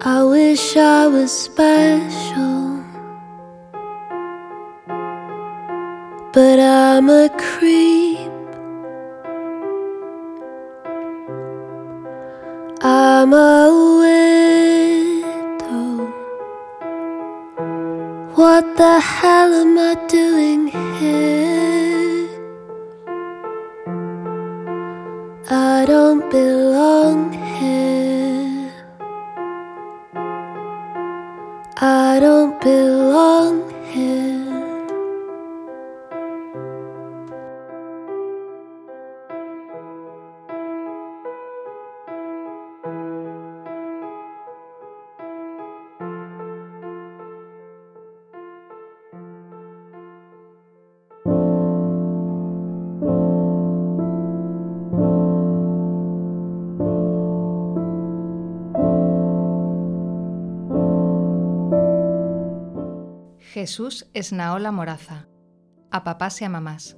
I 0.00 0.24
wish 0.24 0.78
I 0.78 1.06
was 1.08 1.30
special. 1.30 2.82
But 6.32 6.58
I'm 6.58 7.10
a 7.10 7.28
creep. 7.36 8.32
I'm 12.80 13.34
a 13.34 13.85
Jesús 63.66 64.06
es 64.14 64.32
Naola 64.32 64.70
Moraza. 64.70 65.26
A 65.90 66.04
papás 66.04 66.40
y 66.40 66.44
a 66.44 66.48
mamás. 66.48 66.96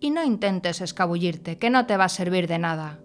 Y 0.00 0.08
no 0.08 0.24
intentes 0.24 0.80
escabullirte, 0.80 1.58
que 1.58 1.68
no 1.68 1.84
te 1.84 1.98
va 1.98 2.04
a 2.04 2.08
servir 2.08 2.48
de 2.48 2.58
nada, 2.58 3.00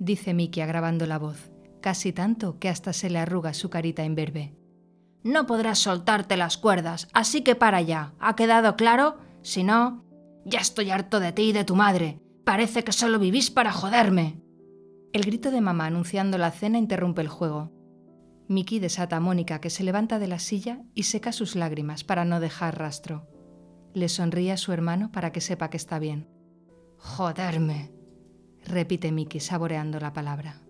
dice 0.00 0.34
Miki 0.34 0.60
agravando 0.60 1.06
la 1.06 1.20
voz, 1.20 1.52
casi 1.80 2.12
tanto 2.12 2.58
que 2.58 2.68
hasta 2.68 2.92
se 2.92 3.10
le 3.10 3.20
arruga 3.20 3.54
su 3.54 3.70
carita 3.70 4.04
imberbe. 4.04 4.56
No 5.22 5.46
podrás 5.46 5.78
soltarte 5.78 6.36
las 6.36 6.58
cuerdas, 6.58 7.06
así 7.12 7.42
que 7.42 7.54
para 7.54 7.80
ya. 7.80 8.12
¿Ha 8.18 8.34
quedado 8.34 8.74
claro? 8.74 9.18
Si 9.42 9.62
no, 9.62 10.04
ya 10.44 10.58
estoy 10.58 10.90
harto 10.90 11.20
de 11.20 11.30
ti 11.30 11.50
y 11.50 11.52
de 11.52 11.62
tu 11.62 11.76
madre. 11.76 12.18
Parece 12.42 12.82
que 12.82 12.90
solo 12.90 13.20
vivís 13.20 13.52
para 13.52 13.70
joderme. 13.70 14.42
El 15.12 15.22
grito 15.22 15.52
de 15.52 15.60
mamá 15.60 15.86
anunciando 15.86 16.38
la 16.38 16.50
cena 16.50 16.76
interrumpe 16.76 17.22
el 17.22 17.28
juego. 17.28 17.70
Miki 18.50 18.80
desata 18.80 19.18
a 19.18 19.20
Mónica, 19.20 19.60
que 19.60 19.70
se 19.70 19.84
levanta 19.84 20.18
de 20.18 20.26
la 20.26 20.40
silla 20.40 20.82
y 20.92 21.04
seca 21.04 21.30
sus 21.30 21.54
lágrimas 21.54 22.02
para 22.02 22.24
no 22.24 22.40
dejar 22.40 22.80
rastro. 22.80 23.28
Le 23.94 24.08
sonríe 24.08 24.50
a 24.50 24.56
su 24.56 24.72
hermano 24.72 25.12
para 25.12 25.30
que 25.30 25.40
sepa 25.40 25.70
que 25.70 25.76
está 25.76 26.00
bien. 26.00 26.28
Joderme, 26.96 27.92
repite 28.64 29.12
Miki 29.12 29.38
saboreando 29.38 30.00
la 30.00 30.12
palabra. 30.12 30.62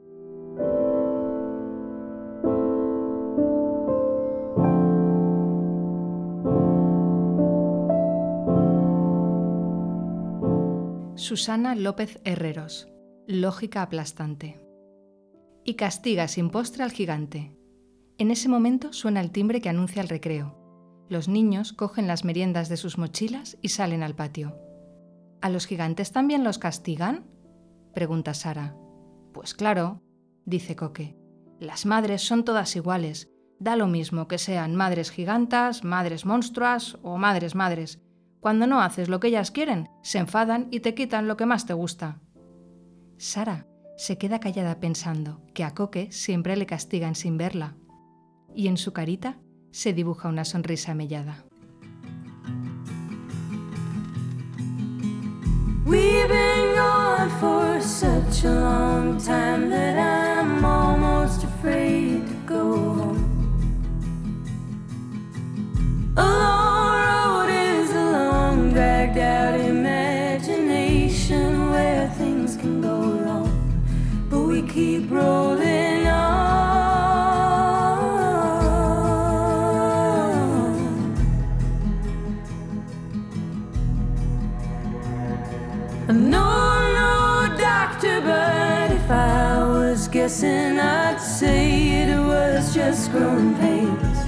Susana 11.14 11.74
López 11.74 12.20
Herreros. 12.24 12.90
Lógica 13.26 13.80
aplastante. 13.80 14.60
Y 15.64 15.76
castiga 15.76 16.28
sin 16.28 16.50
postre 16.50 16.84
al 16.84 16.92
gigante. 16.92 17.56
En 18.20 18.30
ese 18.30 18.50
momento 18.50 18.92
suena 18.92 19.22
el 19.22 19.30
timbre 19.30 19.62
que 19.62 19.70
anuncia 19.70 20.02
el 20.02 20.08
recreo. 20.10 20.54
Los 21.08 21.26
niños 21.26 21.72
cogen 21.72 22.06
las 22.06 22.22
meriendas 22.22 22.68
de 22.68 22.76
sus 22.76 22.98
mochilas 22.98 23.56
y 23.62 23.70
salen 23.70 24.02
al 24.02 24.14
patio. 24.14 24.58
¿A 25.40 25.48
los 25.48 25.66
gigantes 25.66 26.12
también 26.12 26.44
los 26.44 26.58
castigan? 26.58 27.24
pregunta 27.94 28.34
Sara. 28.34 28.76
Pues 29.32 29.54
claro, 29.54 30.02
dice 30.44 30.76
Coque. 30.76 31.16
Las 31.60 31.86
madres 31.86 32.20
son 32.20 32.44
todas 32.44 32.76
iguales. 32.76 33.30
Da 33.58 33.74
lo 33.74 33.86
mismo 33.86 34.28
que 34.28 34.36
sean 34.36 34.76
madres 34.76 35.10
gigantas, 35.10 35.82
madres 35.82 36.26
monstruas 36.26 36.98
o 37.02 37.16
madres 37.16 37.54
madres. 37.54 38.02
Cuando 38.38 38.66
no 38.66 38.82
haces 38.82 39.08
lo 39.08 39.18
que 39.18 39.28
ellas 39.28 39.50
quieren, 39.50 39.88
se 40.02 40.18
enfadan 40.18 40.68
y 40.70 40.80
te 40.80 40.94
quitan 40.94 41.26
lo 41.26 41.38
que 41.38 41.46
más 41.46 41.64
te 41.64 41.72
gusta. 41.72 42.20
Sara 43.16 43.66
se 43.96 44.18
queda 44.18 44.40
callada 44.40 44.78
pensando 44.78 45.40
que 45.54 45.64
a 45.64 45.72
Coque 45.72 46.12
siempre 46.12 46.54
le 46.58 46.66
castigan 46.66 47.14
sin 47.14 47.38
verla. 47.38 47.79
Y 48.54 48.68
en 48.68 48.76
su 48.76 48.92
carita 48.92 49.38
se 49.70 49.92
dibuja 49.92 50.28
una 50.28 50.44
sonrisa 50.44 50.94
mellada. 50.94 51.44
We've 55.86 56.28
been 56.28 56.74
gone 56.76 57.30
for 57.40 57.80
such 57.80 58.44
a 58.44 58.52
long 58.52 59.18
time 59.18 59.70
that 59.70 59.96
I'm 59.98 60.64
almost 60.64 61.42
afraid 61.42 62.28
to 62.28 62.34
go 62.46 62.94
home. 62.94 63.24
A 66.16 66.22
long 66.22 67.02
road 67.02 67.50
is 67.50 67.90
a 67.90 68.12
long, 68.12 68.72
dragged 68.72 69.18
out 69.18 69.58
imagination 69.60 71.70
where 71.70 72.08
things 72.18 72.56
can 72.56 72.80
go 72.80 73.18
wrong, 73.24 73.50
but 74.28 74.42
we 74.42 74.62
keep 74.62 75.10
rolling 75.10 75.79
guessing, 90.22 90.78
I'd 90.78 91.18
say 91.18 92.02
it 92.02 92.18
was 92.18 92.74
just 92.74 93.10
growing 93.10 93.54
pains. 93.54 94.18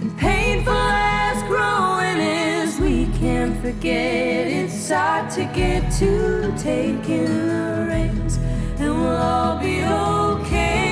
And 0.00 0.16
painful 0.16 0.72
as 0.72 1.42
growing 1.48 2.20
is, 2.20 2.78
we 2.78 3.06
can't 3.18 3.60
forget 3.60 4.46
it's 4.46 4.86
to 5.34 5.50
get 5.52 5.90
to 5.94 6.54
taking 6.56 7.48
the 7.48 7.86
reins, 7.88 8.36
and 8.78 8.94
we'll 8.94 9.16
all 9.16 9.58
be 9.58 9.82
okay. 9.82 10.91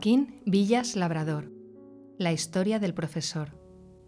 Joaquín 0.00 0.40
Villas 0.46 0.96
Labrador. 0.96 1.52
La 2.16 2.32
historia 2.32 2.78
del 2.78 2.94
profesor. 2.94 3.60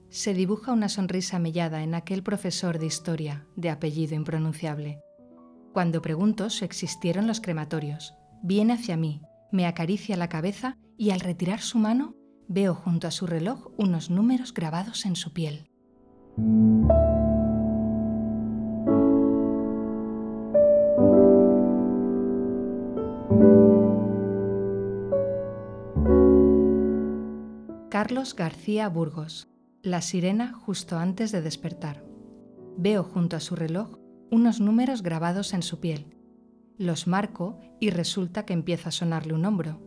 Se 0.08 0.32
dibuja 0.32 0.72
una 0.72 0.88
sonrisa 0.88 1.38
mellada 1.38 1.82
en 1.82 1.94
aquel 1.94 2.22
profesor 2.22 2.78
de 2.78 2.86
historia, 2.86 3.46
de 3.56 3.68
apellido 3.68 4.14
impronunciable. 4.14 5.02
Cuando 5.74 6.00
pregunto 6.00 6.48
si 6.48 6.64
existieron 6.64 7.26
los 7.26 7.42
crematorios, 7.42 8.14
viene 8.42 8.72
hacia 8.72 8.96
mí, 8.96 9.20
me 9.50 9.66
acaricia 9.66 10.16
la 10.16 10.30
cabeza 10.30 10.78
y 10.96 11.10
al 11.10 11.20
retirar 11.20 11.60
su 11.60 11.76
mano 11.76 12.14
veo 12.48 12.74
junto 12.74 13.06
a 13.06 13.10
su 13.10 13.26
reloj 13.26 13.70
unos 13.76 14.08
números 14.08 14.54
grabados 14.54 15.04
en 15.04 15.14
su 15.14 15.34
piel. 15.34 15.68
Carlos 28.02 28.34
García 28.34 28.88
Burgos. 28.88 29.46
La 29.80 30.00
sirena 30.00 30.52
justo 30.54 30.98
antes 30.98 31.30
de 31.30 31.40
despertar. 31.40 32.04
Veo 32.76 33.04
junto 33.04 33.36
a 33.36 33.40
su 33.40 33.54
reloj 33.54 33.96
unos 34.28 34.58
números 34.58 35.04
grabados 35.04 35.54
en 35.54 35.62
su 35.62 35.78
piel. 35.78 36.16
Los 36.78 37.06
marco 37.06 37.60
y 37.78 37.90
resulta 37.90 38.44
que 38.44 38.54
empieza 38.54 38.88
a 38.88 38.90
sonarle 38.90 39.34
un 39.34 39.44
hombro. 39.44 39.80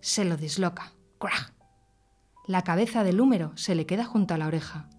Se 0.00 0.24
lo 0.24 0.36
disloca. 0.36 0.94
¡Crack! 1.20 1.54
La 2.48 2.62
cabeza 2.62 3.04
del 3.04 3.18
número 3.18 3.52
se 3.54 3.76
le 3.76 3.86
queda 3.86 4.06
junto 4.06 4.34
a 4.34 4.38
la 4.38 4.48
oreja. 4.48 4.90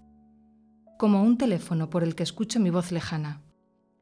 Como 0.97 1.21
un 1.21 1.37
teléfono 1.37 1.89
por 1.89 2.01
el 2.01 2.15
que 2.15 2.23
escucho 2.23 2.61
mi 2.61 2.69
voz 2.69 2.93
lejana. 2.93 3.41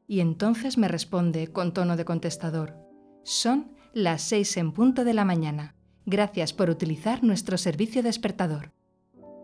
Y 0.07 0.19
entonces 0.19 0.77
me 0.77 0.87
responde 0.87 1.51
con 1.51 1.73
tono 1.73 1.97
de 1.97 2.05
contestador. 2.05 2.77
Son 3.23 3.71
las 3.95 4.21
seis 4.21 4.55
en 4.55 4.71
punto 4.71 5.03
de 5.03 5.15
la 5.15 5.25
mañana. 5.25 5.73
Gracias 6.11 6.51
por 6.51 6.69
utilizar 6.69 7.23
nuestro 7.23 7.57
servicio 7.57 8.03
despertador. 8.03 8.73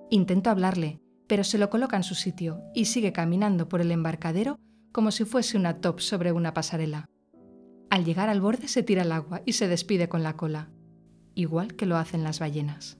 Intento 0.09 0.49
hablarle, 0.49 0.99
pero 1.25 1.45
se 1.45 1.57
lo 1.57 1.69
coloca 1.69 1.95
en 1.95 2.03
su 2.03 2.13
sitio 2.13 2.61
y 2.75 2.85
sigue 2.85 3.13
caminando 3.13 3.69
por 3.69 3.79
el 3.79 3.89
embarcadero 3.89 4.59
como 4.91 5.11
si 5.11 5.23
fuese 5.23 5.55
una 5.55 5.79
top 5.79 6.01
sobre 6.01 6.33
una 6.33 6.53
pasarela. 6.53 7.05
Al 7.89 8.03
llegar 8.03 8.27
al 8.27 8.41
borde 8.41 8.67
se 8.67 8.83
tira 8.83 9.03
al 9.03 9.13
agua 9.13 9.43
y 9.45 9.53
se 9.53 9.69
despide 9.69 10.09
con 10.09 10.23
la 10.23 10.35
cola, 10.35 10.69
igual 11.35 11.73
que 11.77 11.85
lo 11.85 11.95
hacen 11.95 12.25
las 12.25 12.39
ballenas. 12.39 12.97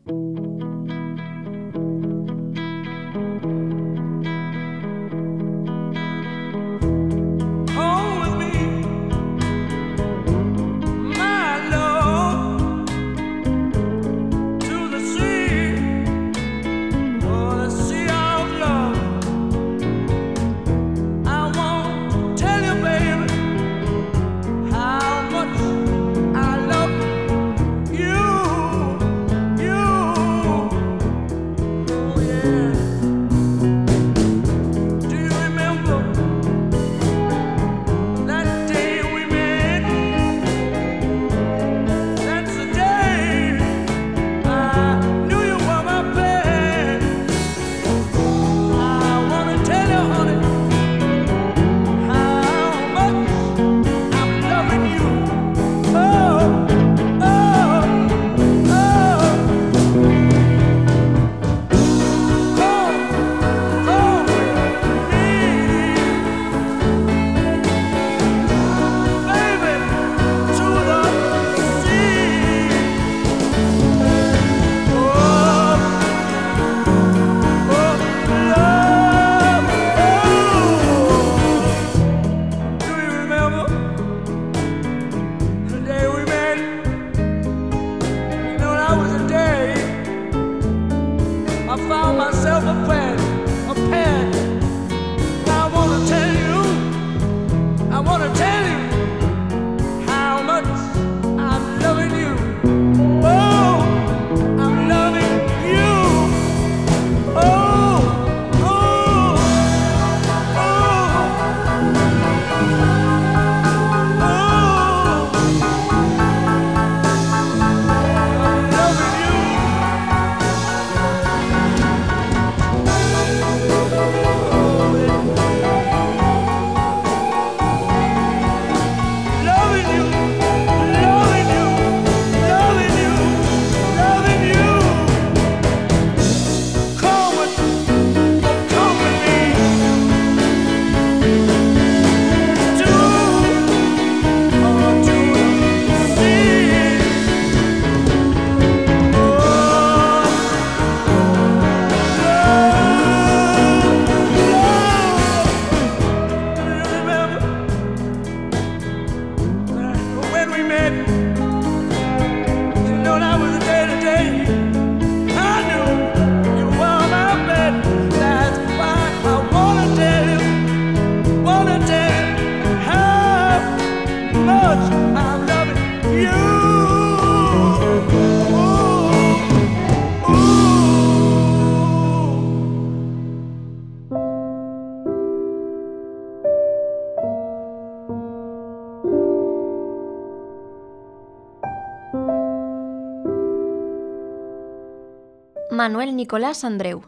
Manuel 195.98 196.16
Nicolás 196.16 196.64
Andreu, 196.64 197.02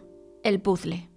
el 0.44 0.64
puzzle. 0.64 1.12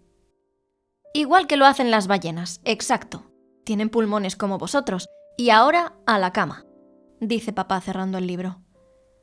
Igual 1.15 1.47
que 1.47 1.57
lo 1.57 1.65
hacen 1.65 1.91
las 1.91 2.07
ballenas, 2.07 2.61
exacto. 2.67 3.33
Tienen 3.65 3.89
pulmones 3.89 4.37
como 4.37 4.59
vosotros. 4.59 5.07
Y 5.39 5.49
ahora 5.49 5.95
a 6.05 6.19
la 6.19 6.35
cama, 6.35 6.67
dice 7.19 7.55
papá 7.55 7.81
cerrando 7.81 8.19
el 8.19 8.27
libro. 8.27 8.61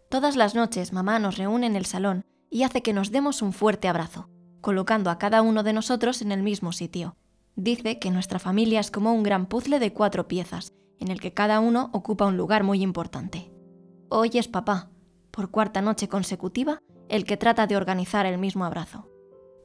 Todas 0.10 0.36
las 0.36 0.56
noches 0.56 0.94
mamá 0.94 1.20
nos 1.20 1.38
reúne 1.38 1.68
en 1.68 1.76
el 1.76 1.86
salón 1.86 2.26
y 2.50 2.64
hace 2.64 2.82
que 2.82 2.92
nos 2.92 3.12
demos 3.12 3.44
un 3.44 3.54
fuerte 3.54 3.88
abrazo, 3.88 4.32
colocando 4.62 5.12
a 5.12 5.20
cada 5.20 5.44
uno 5.44 5.62
de 5.62 5.74
nosotros 5.74 6.24
en 6.24 6.32
el 6.32 6.42
mismo 6.42 6.72
sitio. 6.72 7.18
Dice 7.56 8.00
que 8.00 8.10
nuestra 8.10 8.40
familia 8.40 8.80
es 8.80 8.90
como 8.90 9.14
un 9.14 9.22
gran 9.22 9.46
puzzle 9.46 9.78
de 9.78 9.94
cuatro 9.94 10.28
piezas, 10.28 10.74
en 10.98 11.10
el 11.12 11.22
que 11.22 11.36
cada 11.36 11.60
uno 11.60 11.92
ocupa 11.94 12.26
un 12.26 12.36
lugar 12.36 12.64
muy 12.64 12.82
importante. 12.82 13.52
Hoy 14.10 14.32
es 14.34 14.48
papá, 14.48 14.90
por 15.30 15.52
cuarta 15.52 15.84
noche 15.84 16.10
consecutiva, 16.10 16.82
el 17.10 17.26
que 17.26 17.38
trata 17.38 17.68
de 17.68 17.76
organizar 17.76 18.26
el 18.26 18.38
mismo 18.38 18.64
abrazo. 18.64 19.10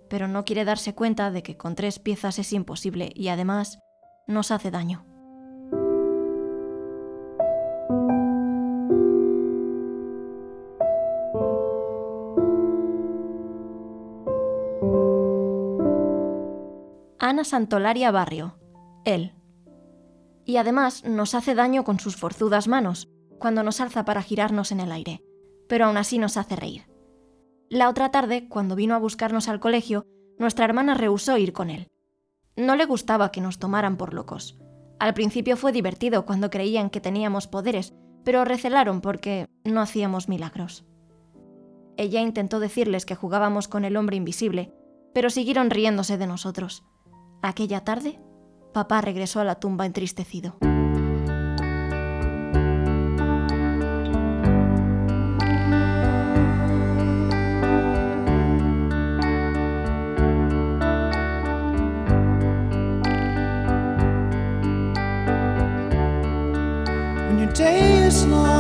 Pero 0.09 0.29
no 0.29 0.45
quiere 0.45 0.65
darse 0.65 0.95
cuenta 0.95 1.31
de 1.31 1.43
que 1.43 1.57
con 1.57 1.75
tres 1.75 1.99
piezas 1.99 2.39
es 2.39 2.53
imposible 2.53 3.13
y 3.15 3.29
además 3.29 3.79
nos 4.27 4.51
hace 4.51 4.71
daño. 4.71 5.07
Ana 17.19 17.45
Santolaria 17.45 18.11
Barrio, 18.11 18.59
él. 19.05 19.35
Y 20.45 20.59
además 20.59 21.05
nos 21.05 21.35
hace 21.35 21.55
daño 21.55 21.83
con 21.83 21.99
sus 21.99 22.17
forzudas 22.17 22.69
manos, 22.69 23.09
cuando 23.39 23.63
nos 23.63 23.81
alza 23.81 24.05
para 24.05 24.23
girarnos 24.23 24.73
en 24.73 24.81
el 24.81 24.93
aire, 24.93 25.23
pero 25.67 25.87
aún 25.87 25.97
así 25.97 26.19
nos 26.19 26.37
hace 26.37 26.55
reír. 26.55 26.94
La 27.75 27.89
otra 27.89 28.13
tarde, 28.13 28.47
cuando 28.49 28.77
vino 28.77 28.95
a 28.95 28.99
buscarnos 28.99 29.49
al 29.49 29.59
colegio, 29.59 30.07
nuestra 30.39 30.65
hermana 30.65 30.95
rehusó 30.95 31.39
ir 31.39 31.53
con 31.53 31.71
él. 31.71 31.89
No 32.55 32.77
le 32.77 32.85
gustaba 32.85 33.33
que 33.33 33.41
nos 33.41 33.59
tomaran 33.59 33.97
por 33.97 34.15
locos. 34.15 34.61
Al 35.01 35.13
principio 35.13 35.57
fue 35.57 35.73
divertido 35.73 36.25
cuando 36.25 36.51
creían 36.51 36.89
que 36.89 37.01
teníamos 37.01 37.49
poderes, 37.49 37.93
pero 38.23 38.45
recelaron 38.45 39.01
porque 39.01 39.49
no 39.65 39.81
hacíamos 39.81 40.29
milagros. 40.29 40.85
Ella 41.97 42.21
intentó 42.21 42.61
decirles 42.61 43.07
que 43.07 43.17
jugábamos 43.17 43.67
con 43.67 43.85
el 43.85 43.97
hombre 43.97 44.15
invisible, 44.15 44.73
pero 45.13 45.29
siguieron 45.29 45.71
riéndose 45.71 46.17
de 46.17 46.29
nosotros. 46.29 46.85
Aquella 47.43 47.81
tarde, 47.81 48.21
papá 48.73 49.01
regresó 49.01 49.41
a 49.41 49.45
la 49.45 49.57
tumba 49.57 49.85
entristecido. 49.85 50.59
It's 68.07 68.27
not. 68.27 68.54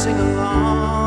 Sing 0.00 0.18
along. 0.18 0.99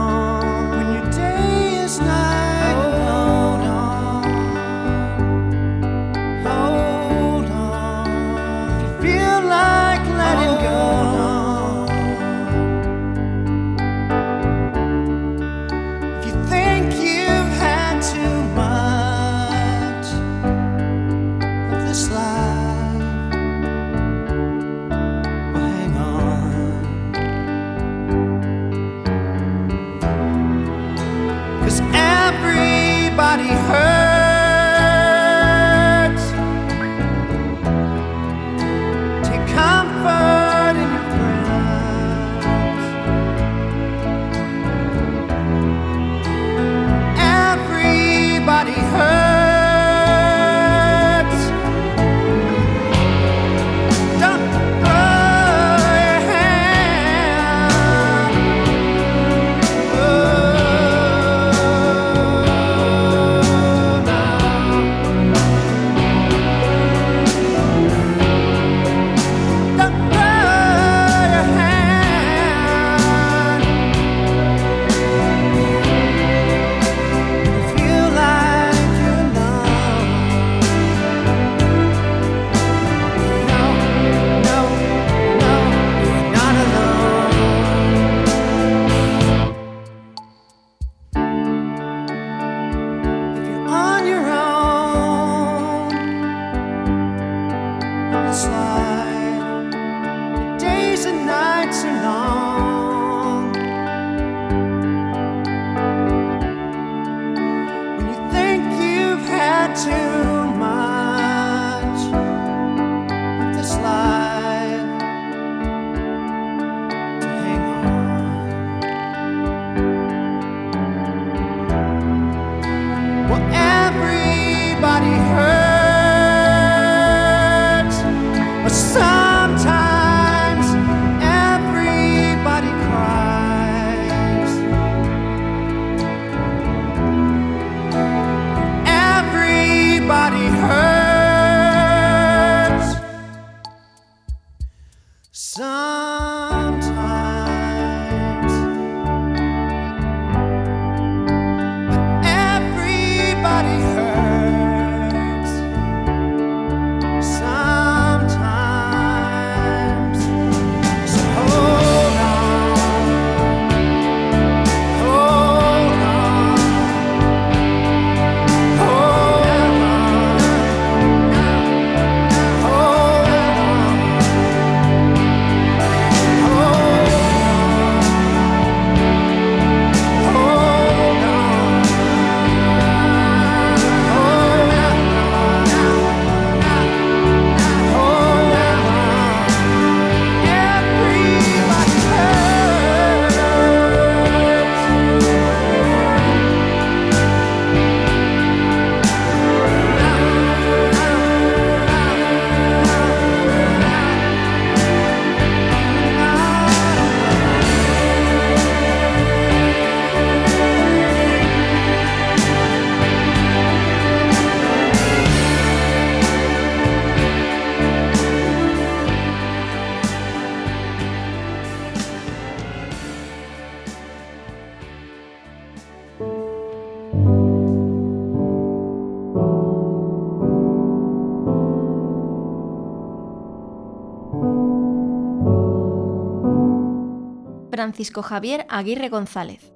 Francisco 237.84 238.22
Javier 238.22 238.66
Aguirre 238.70 239.10
González. 239.10 239.74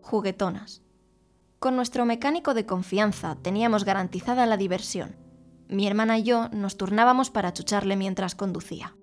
Juguetonas. 0.00 0.80
Con 1.58 1.76
nuestro 1.76 2.06
mecánico 2.06 2.54
de 2.54 2.64
confianza 2.64 3.36
teníamos 3.42 3.84
garantizada 3.84 4.46
la 4.46 4.56
diversión. 4.56 5.16
Mi 5.68 5.86
hermana 5.86 6.16
y 6.16 6.22
yo 6.22 6.48
nos 6.48 6.78
turnábamos 6.78 7.28
para 7.28 7.52
chucharle 7.52 7.94
mientras 7.94 8.34
conducía. 8.34 8.96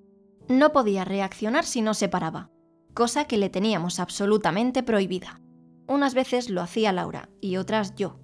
No 0.48 0.72
podía 0.72 1.06
reaccionar 1.06 1.64
si 1.64 1.84
no 1.84 1.94
se 1.94 2.10
paraba, 2.10 2.50
cosa 2.96 3.26
que 3.26 3.38
le 3.38 3.52
teníamos 3.52 4.00
absolutamente 4.00 4.82
prohibida. 4.82 5.42
Unas 5.88 6.16
veces 6.16 6.50
lo 6.50 6.62
hacía 6.62 6.92
Laura 6.92 7.30
y 7.42 7.58
otras 7.58 7.94
yo. 7.94 8.18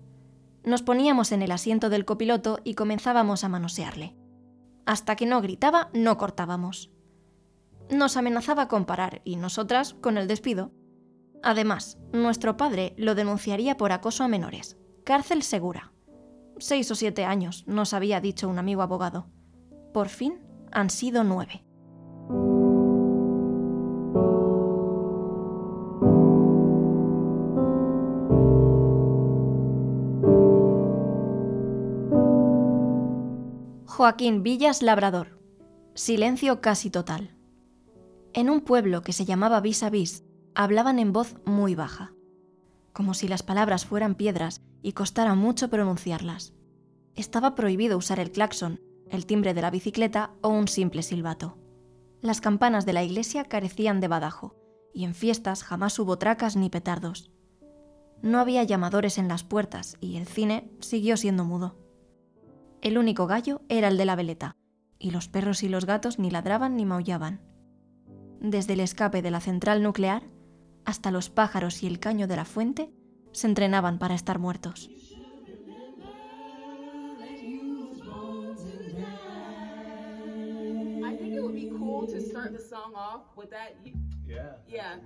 Nos 0.63 0.81
poníamos 0.81 1.33
en 1.33 1.43
el 1.43 1.51
asiento 1.51 1.91
del 1.91 2.03
copiloto 2.03 2.61
y 2.63 2.73
comenzábamos 2.73 3.43
a 3.43 3.49
manosearle. 3.49 4.15
Hasta 4.87 5.15
que 5.15 5.27
no 5.27 5.39
gritaba, 5.43 5.91
no 5.93 6.17
cortábamos. 6.17 6.89
Nos 7.89 8.17
amenazaba 8.17 8.67
con 8.67 8.85
parar 8.85 9.21
y 9.23 9.35
nosotras 9.35 9.93
con 9.93 10.17
el 10.17 10.27
despido. 10.27 10.71
Además, 11.43 11.99
nuestro 12.11 12.57
padre 12.57 12.95
lo 12.97 13.13
denunciaría 13.13 13.77
por 13.77 13.91
acoso 13.91 14.23
a 14.23 14.27
menores. 14.27 14.77
Cárcel 15.03 15.43
segura. 15.43 15.93
Seis 16.57 16.89
o 16.89 16.95
siete 16.95 17.25
años, 17.25 17.63
nos 17.67 17.93
había 17.93 18.21
dicho 18.21 18.49
un 18.49 18.57
amigo 18.57 18.81
abogado. 18.81 19.27
Por 19.93 20.09
fin 20.09 20.39
han 20.71 20.89
sido 20.89 21.23
nueve. 21.23 21.63
Joaquín 33.85 34.43
Villas 34.43 34.81
Labrador. 34.81 35.39
Silencio 35.93 36.59
casi 36.59 36.89
total. 36.89 37.34
En 38.37 38.49
un 38.49 38.59
pueblo 38.59 39.01
que 39.01 39.13
se 39.13 39.23
llamaba 39.23 39.61
Vis 39.61 39.81
a 39.81 39.89
Vis, 39.89 40.25
hablaban 40.55 40.99
en 40.99 41.13
voz 41.13 41.37
muy 41.45 41.73
baja, 41.73 42.11
como 42.91 43.13
si 43.13 43.29
las 43.29 43.43
palabras 43.43 43.85
fueran 43.85 44.15
piedras 44.15 44.61
y 44.81 44.91
costara 44.91 45.35
mucho 45.35 45.69
pronunciarlas. 45.69 46.53
Estaba 47.15 47.55
prohibido 47.55 47.97
usar 47.97 48.19
el 48.19 48.33
claxon, 48.33 48.81
el 49.09 49.25
timbre 49.25 49.53
de 49.53 49.61
la 49.61 49.71
bicicleta 49.71 50.31
o 50.41 50.49
un 50.49 50.67
simple 50.67 51.01
silbato. 51.01 51.57
Las 52.19 52.41
campanas 52.41 52.85
de 52.85 52.91
la 52.91 53.05
iglesia 53.05 53.45
carecían 53.45 54.01
de 54.01 54.09
badajo, 54.09 54.53
y 54.93 55.05
en 55.05 55.15
fiestas 55.15 55.63
jamás 55.63 55.97
hubo 55.97 56.17
tracas 56.17 56.57
ni 56.57 56.69
petardos. 56.69 57.31
No 58.21 58.39
había 58.39 58.63
llamadores 58.63 59.17
en 59.17 59.29
las 59.29 59.45
puertas 59.45 59.95
y 60.01 60.17
el 60.17 60.27
cine 60.27 60.69
siguió 60.81 61.15
siendo 61.15 61.45
mudo. 61.45 61.77
El 62.81 62.97
único 62.97 63.27
gallo 63.27 63.61
era 63.69 63.87
el 63.87 63.95
de 63.95 64.03
la 64.03 64.17
veleta, 64.17 64.57
y 64.99 65.11
los 65.11 65.29
perros 65.29 65.63
y 65.63 65.69
los 65.69 65.85
gatos 65.85 66.19
ni 66.19 66.31
ladraban 66.31 66.75
ni 66.75 66.83
maullaban. 66.83 67.54
Desde 68.47 68.73
el 68.73 68.79
escape 68.79 69.23
de 69.23 69.31
la 69.31 69.39
central 69.39 69.81
nuclear 69.81 70.21
hasta 70.85 71.09
los 71.09 71.31
pájaros 71.31 71.81
y 71.81 71.87
el 71.87 71.99
caño 71.99 72.27
de 72.27 72.35
la 72.35 72.45
fuente 72.45 72.91
se 73.31 73.47
entrenaban 73.47 73.97
para 73.97 74.13
estar 74.13 74.37
muertos. 74.37 74.87
I 81.01 81.17
think 81.17 81.33
it 81.33 81.41
would 81.41 81.55
be 81.55 81.71
cool 81.75 82.05
to 82.05 82.21
start 82.21 82.53
the 82.53 82.59
song 82.61 82.93
off 82.95 83.35
with 83.35 83.49
that. 83.49 83.77
You, 83.83 83.93
Yeah. 84.27 84.57
Yeah. 84.67 84.99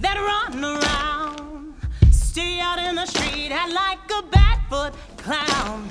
that 0.00 0.16
run 0.52 0.62
around. 0.64 1.74
Stay 2.10 2.60
out 2.60 2.78
in 2.78 2.96
the 2.96 3.06
street, 3.06 3.50
act 3.52 3.72
like 3.72 4.10
a 4.10 4.22
barefoot 4.22 4.92
clown. 5.16 5.90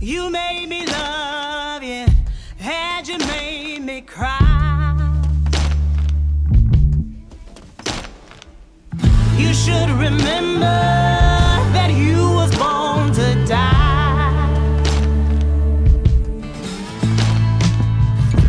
You 0.00 0.30
made 0.30 0.66
me 0.68 0.86
love 0.86 1.82
you, 1.82 2.06
and 2.60 3.08
you 3.08 3.18
made 3.18 3.80
me 3.80 4.00
cry. 4.02 4.49
Should 9.64 9.90
remember 9.90 10.80
that 11.76 11.90
you 11.94 12.16
was 12.32 12.50
born 12.56 13.12
to 13.12 13.44
die. 13.46 14.54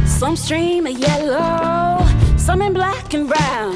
Some 0.06 0.38
stream 0.38 0.88
of 0.88 0.98
yellow, 0.98 2.08
some 2.38 2.62
in 2.62 2.72
black 2.72 3.14
and 3.14 3.28
brown. 3.28 3.76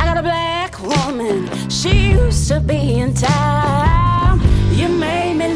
I 0.00 0.06
got 0.06 0.16
a 0.16 0.22
black 0.22 0.72
woman, 0.82 1.48
she 1.70 2.10
used 2.10 2.48
to 2.48 2.58
be 2.58 2.94
in 2.98 3.14
town. 3.14 4.40
You 4.72 4.88
made 4.88 5.34
me 5.34 5.54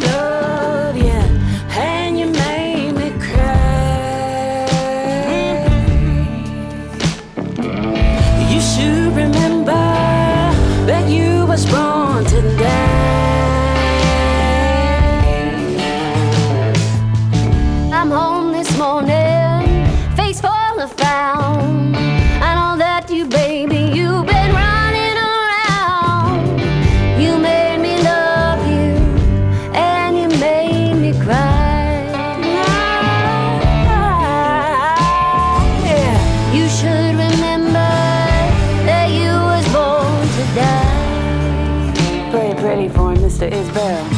Yeah. 43.79 44.18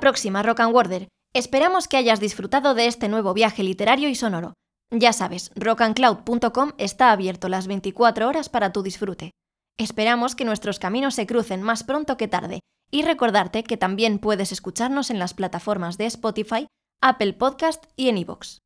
Próxima, 0.00 0.42
Rock 0.42 0.60
and 0.60 0.74
Worder. 0.74 1.08
Esperamos 1.32 1.86
que 1.86 1.96
hayas 1.96 2.18
disfrutado 2.18 2.74
de 2.74 2.86
este 2.86 3.08
nuevo 3.08 3.32
viaje 3.34 3.62
literario 3.62 4.08
y 4.08 4.14
sonoro. 4.14 4.54
Ya 4.90 5.12
sabes, 5.12 5.52
rockandcloud.com 5.54 6.72
está 6.78 7.12
abierto 7.12 7.48
las 7.48 7.68
24 7.68 8.26
horas 8.26 8.48
para 8.48 8.72
tu 8.72 8.82
disfrute. 8.82 9.30
Esperamos 9.78 10.34
que 10.34 10.44
nuestros 10.44 10.80
caminos 10.80 11.14
se 11.14 11.26
crucen 11.26 11.62
más 11.62 11.84
pronto 11.84 12.16
que 12.16 12.26
tarde 12.26 12.60
y 12.90 13.02
recordarte 13.02 13.62
que 13.62 13.76
también 13.76 14.18
puedes 14.18 14.50
escucharnos 14.50 15.10
en 15.10 15.20
las 15.20 15.32
plataformas 15.32 15.96
de 15.96 16.06
Spotify, 16.06 16.66
Apple 17.00 17.34
Podcast 17.34 17.84
y 17.94 18.08
en 18.08 18.18
iVoox. 18.18 18.58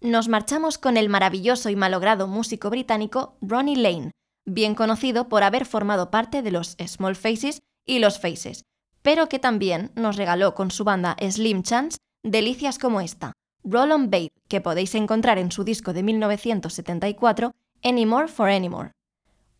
Nos 0.00 0.28
marchamos 0.28 0.76
con 0.76 0.98
el 0.98 1.08
maravilloso 1.08 1.70
y 1.70 1.76
malogrado 1.76 2.28
músico 2.28 2.68
británico 2.68 3.38
Ronnie 3.40 3.76
Lane, 3.76 4.12
bien 4.44 4.74
conocido 4.74 5.28
por 5.30 5.42
haber 5.42 5.64
formado 5.64 6.10
parte 6.10 6.42
de 6.42 6.50
los 6.50 6.76
Small 6.86 7.16
Faces 7.16 7.62
y 7.86 7.98
los 7.98 8.20
Faces, 8.20 8.64
pero 9.06 9.28
que 9.28 9.38
también 9.38 9.92
nos 9.94 10.16
regaló 10.16 10.56
con 10.56 10.72
su 10.72 10.82
banda 10.82 11.16
Slim 11.20 11.62
Chance 11.62 11.98
delicias 12.24 12.76
como 12.76 13.00
esta, 13.00 13.34
Roll 13.62 13.92
on 13.92 14.10
Babe, 14.10 14.32
que 14.48 14.60
podéis 14.60 14.96
encontrar 14.96 15.38
en 15.38 15.52
su 15.52 15.62
disco 15.62 15.92
de 15.92 16.02
1974, 16.02 17.52
Anymore 17.84 18.26
for 18.26 18.50
Anymore. 18.50 18.90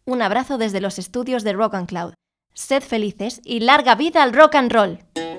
Un 0.04 0.20
abrazo 0.20 0.58
desde 0.58 0.80
los 0.80 0.98
estudios 0.98 1.44
de 1.44 1.52
Rock 1.52 1.74
and 1.74 1.88
Cloud. 1.88 2.14
Sed 2.54 2.82
felices 2.82 3.40
y 3.44 3.60
larga 3.60 3.94
vida 3.94 4.24
al 4.24 4.32
rock 4.32 4.56
and 4.56 4.72
roll. 4.72 4.98
Roll 5.14 5.35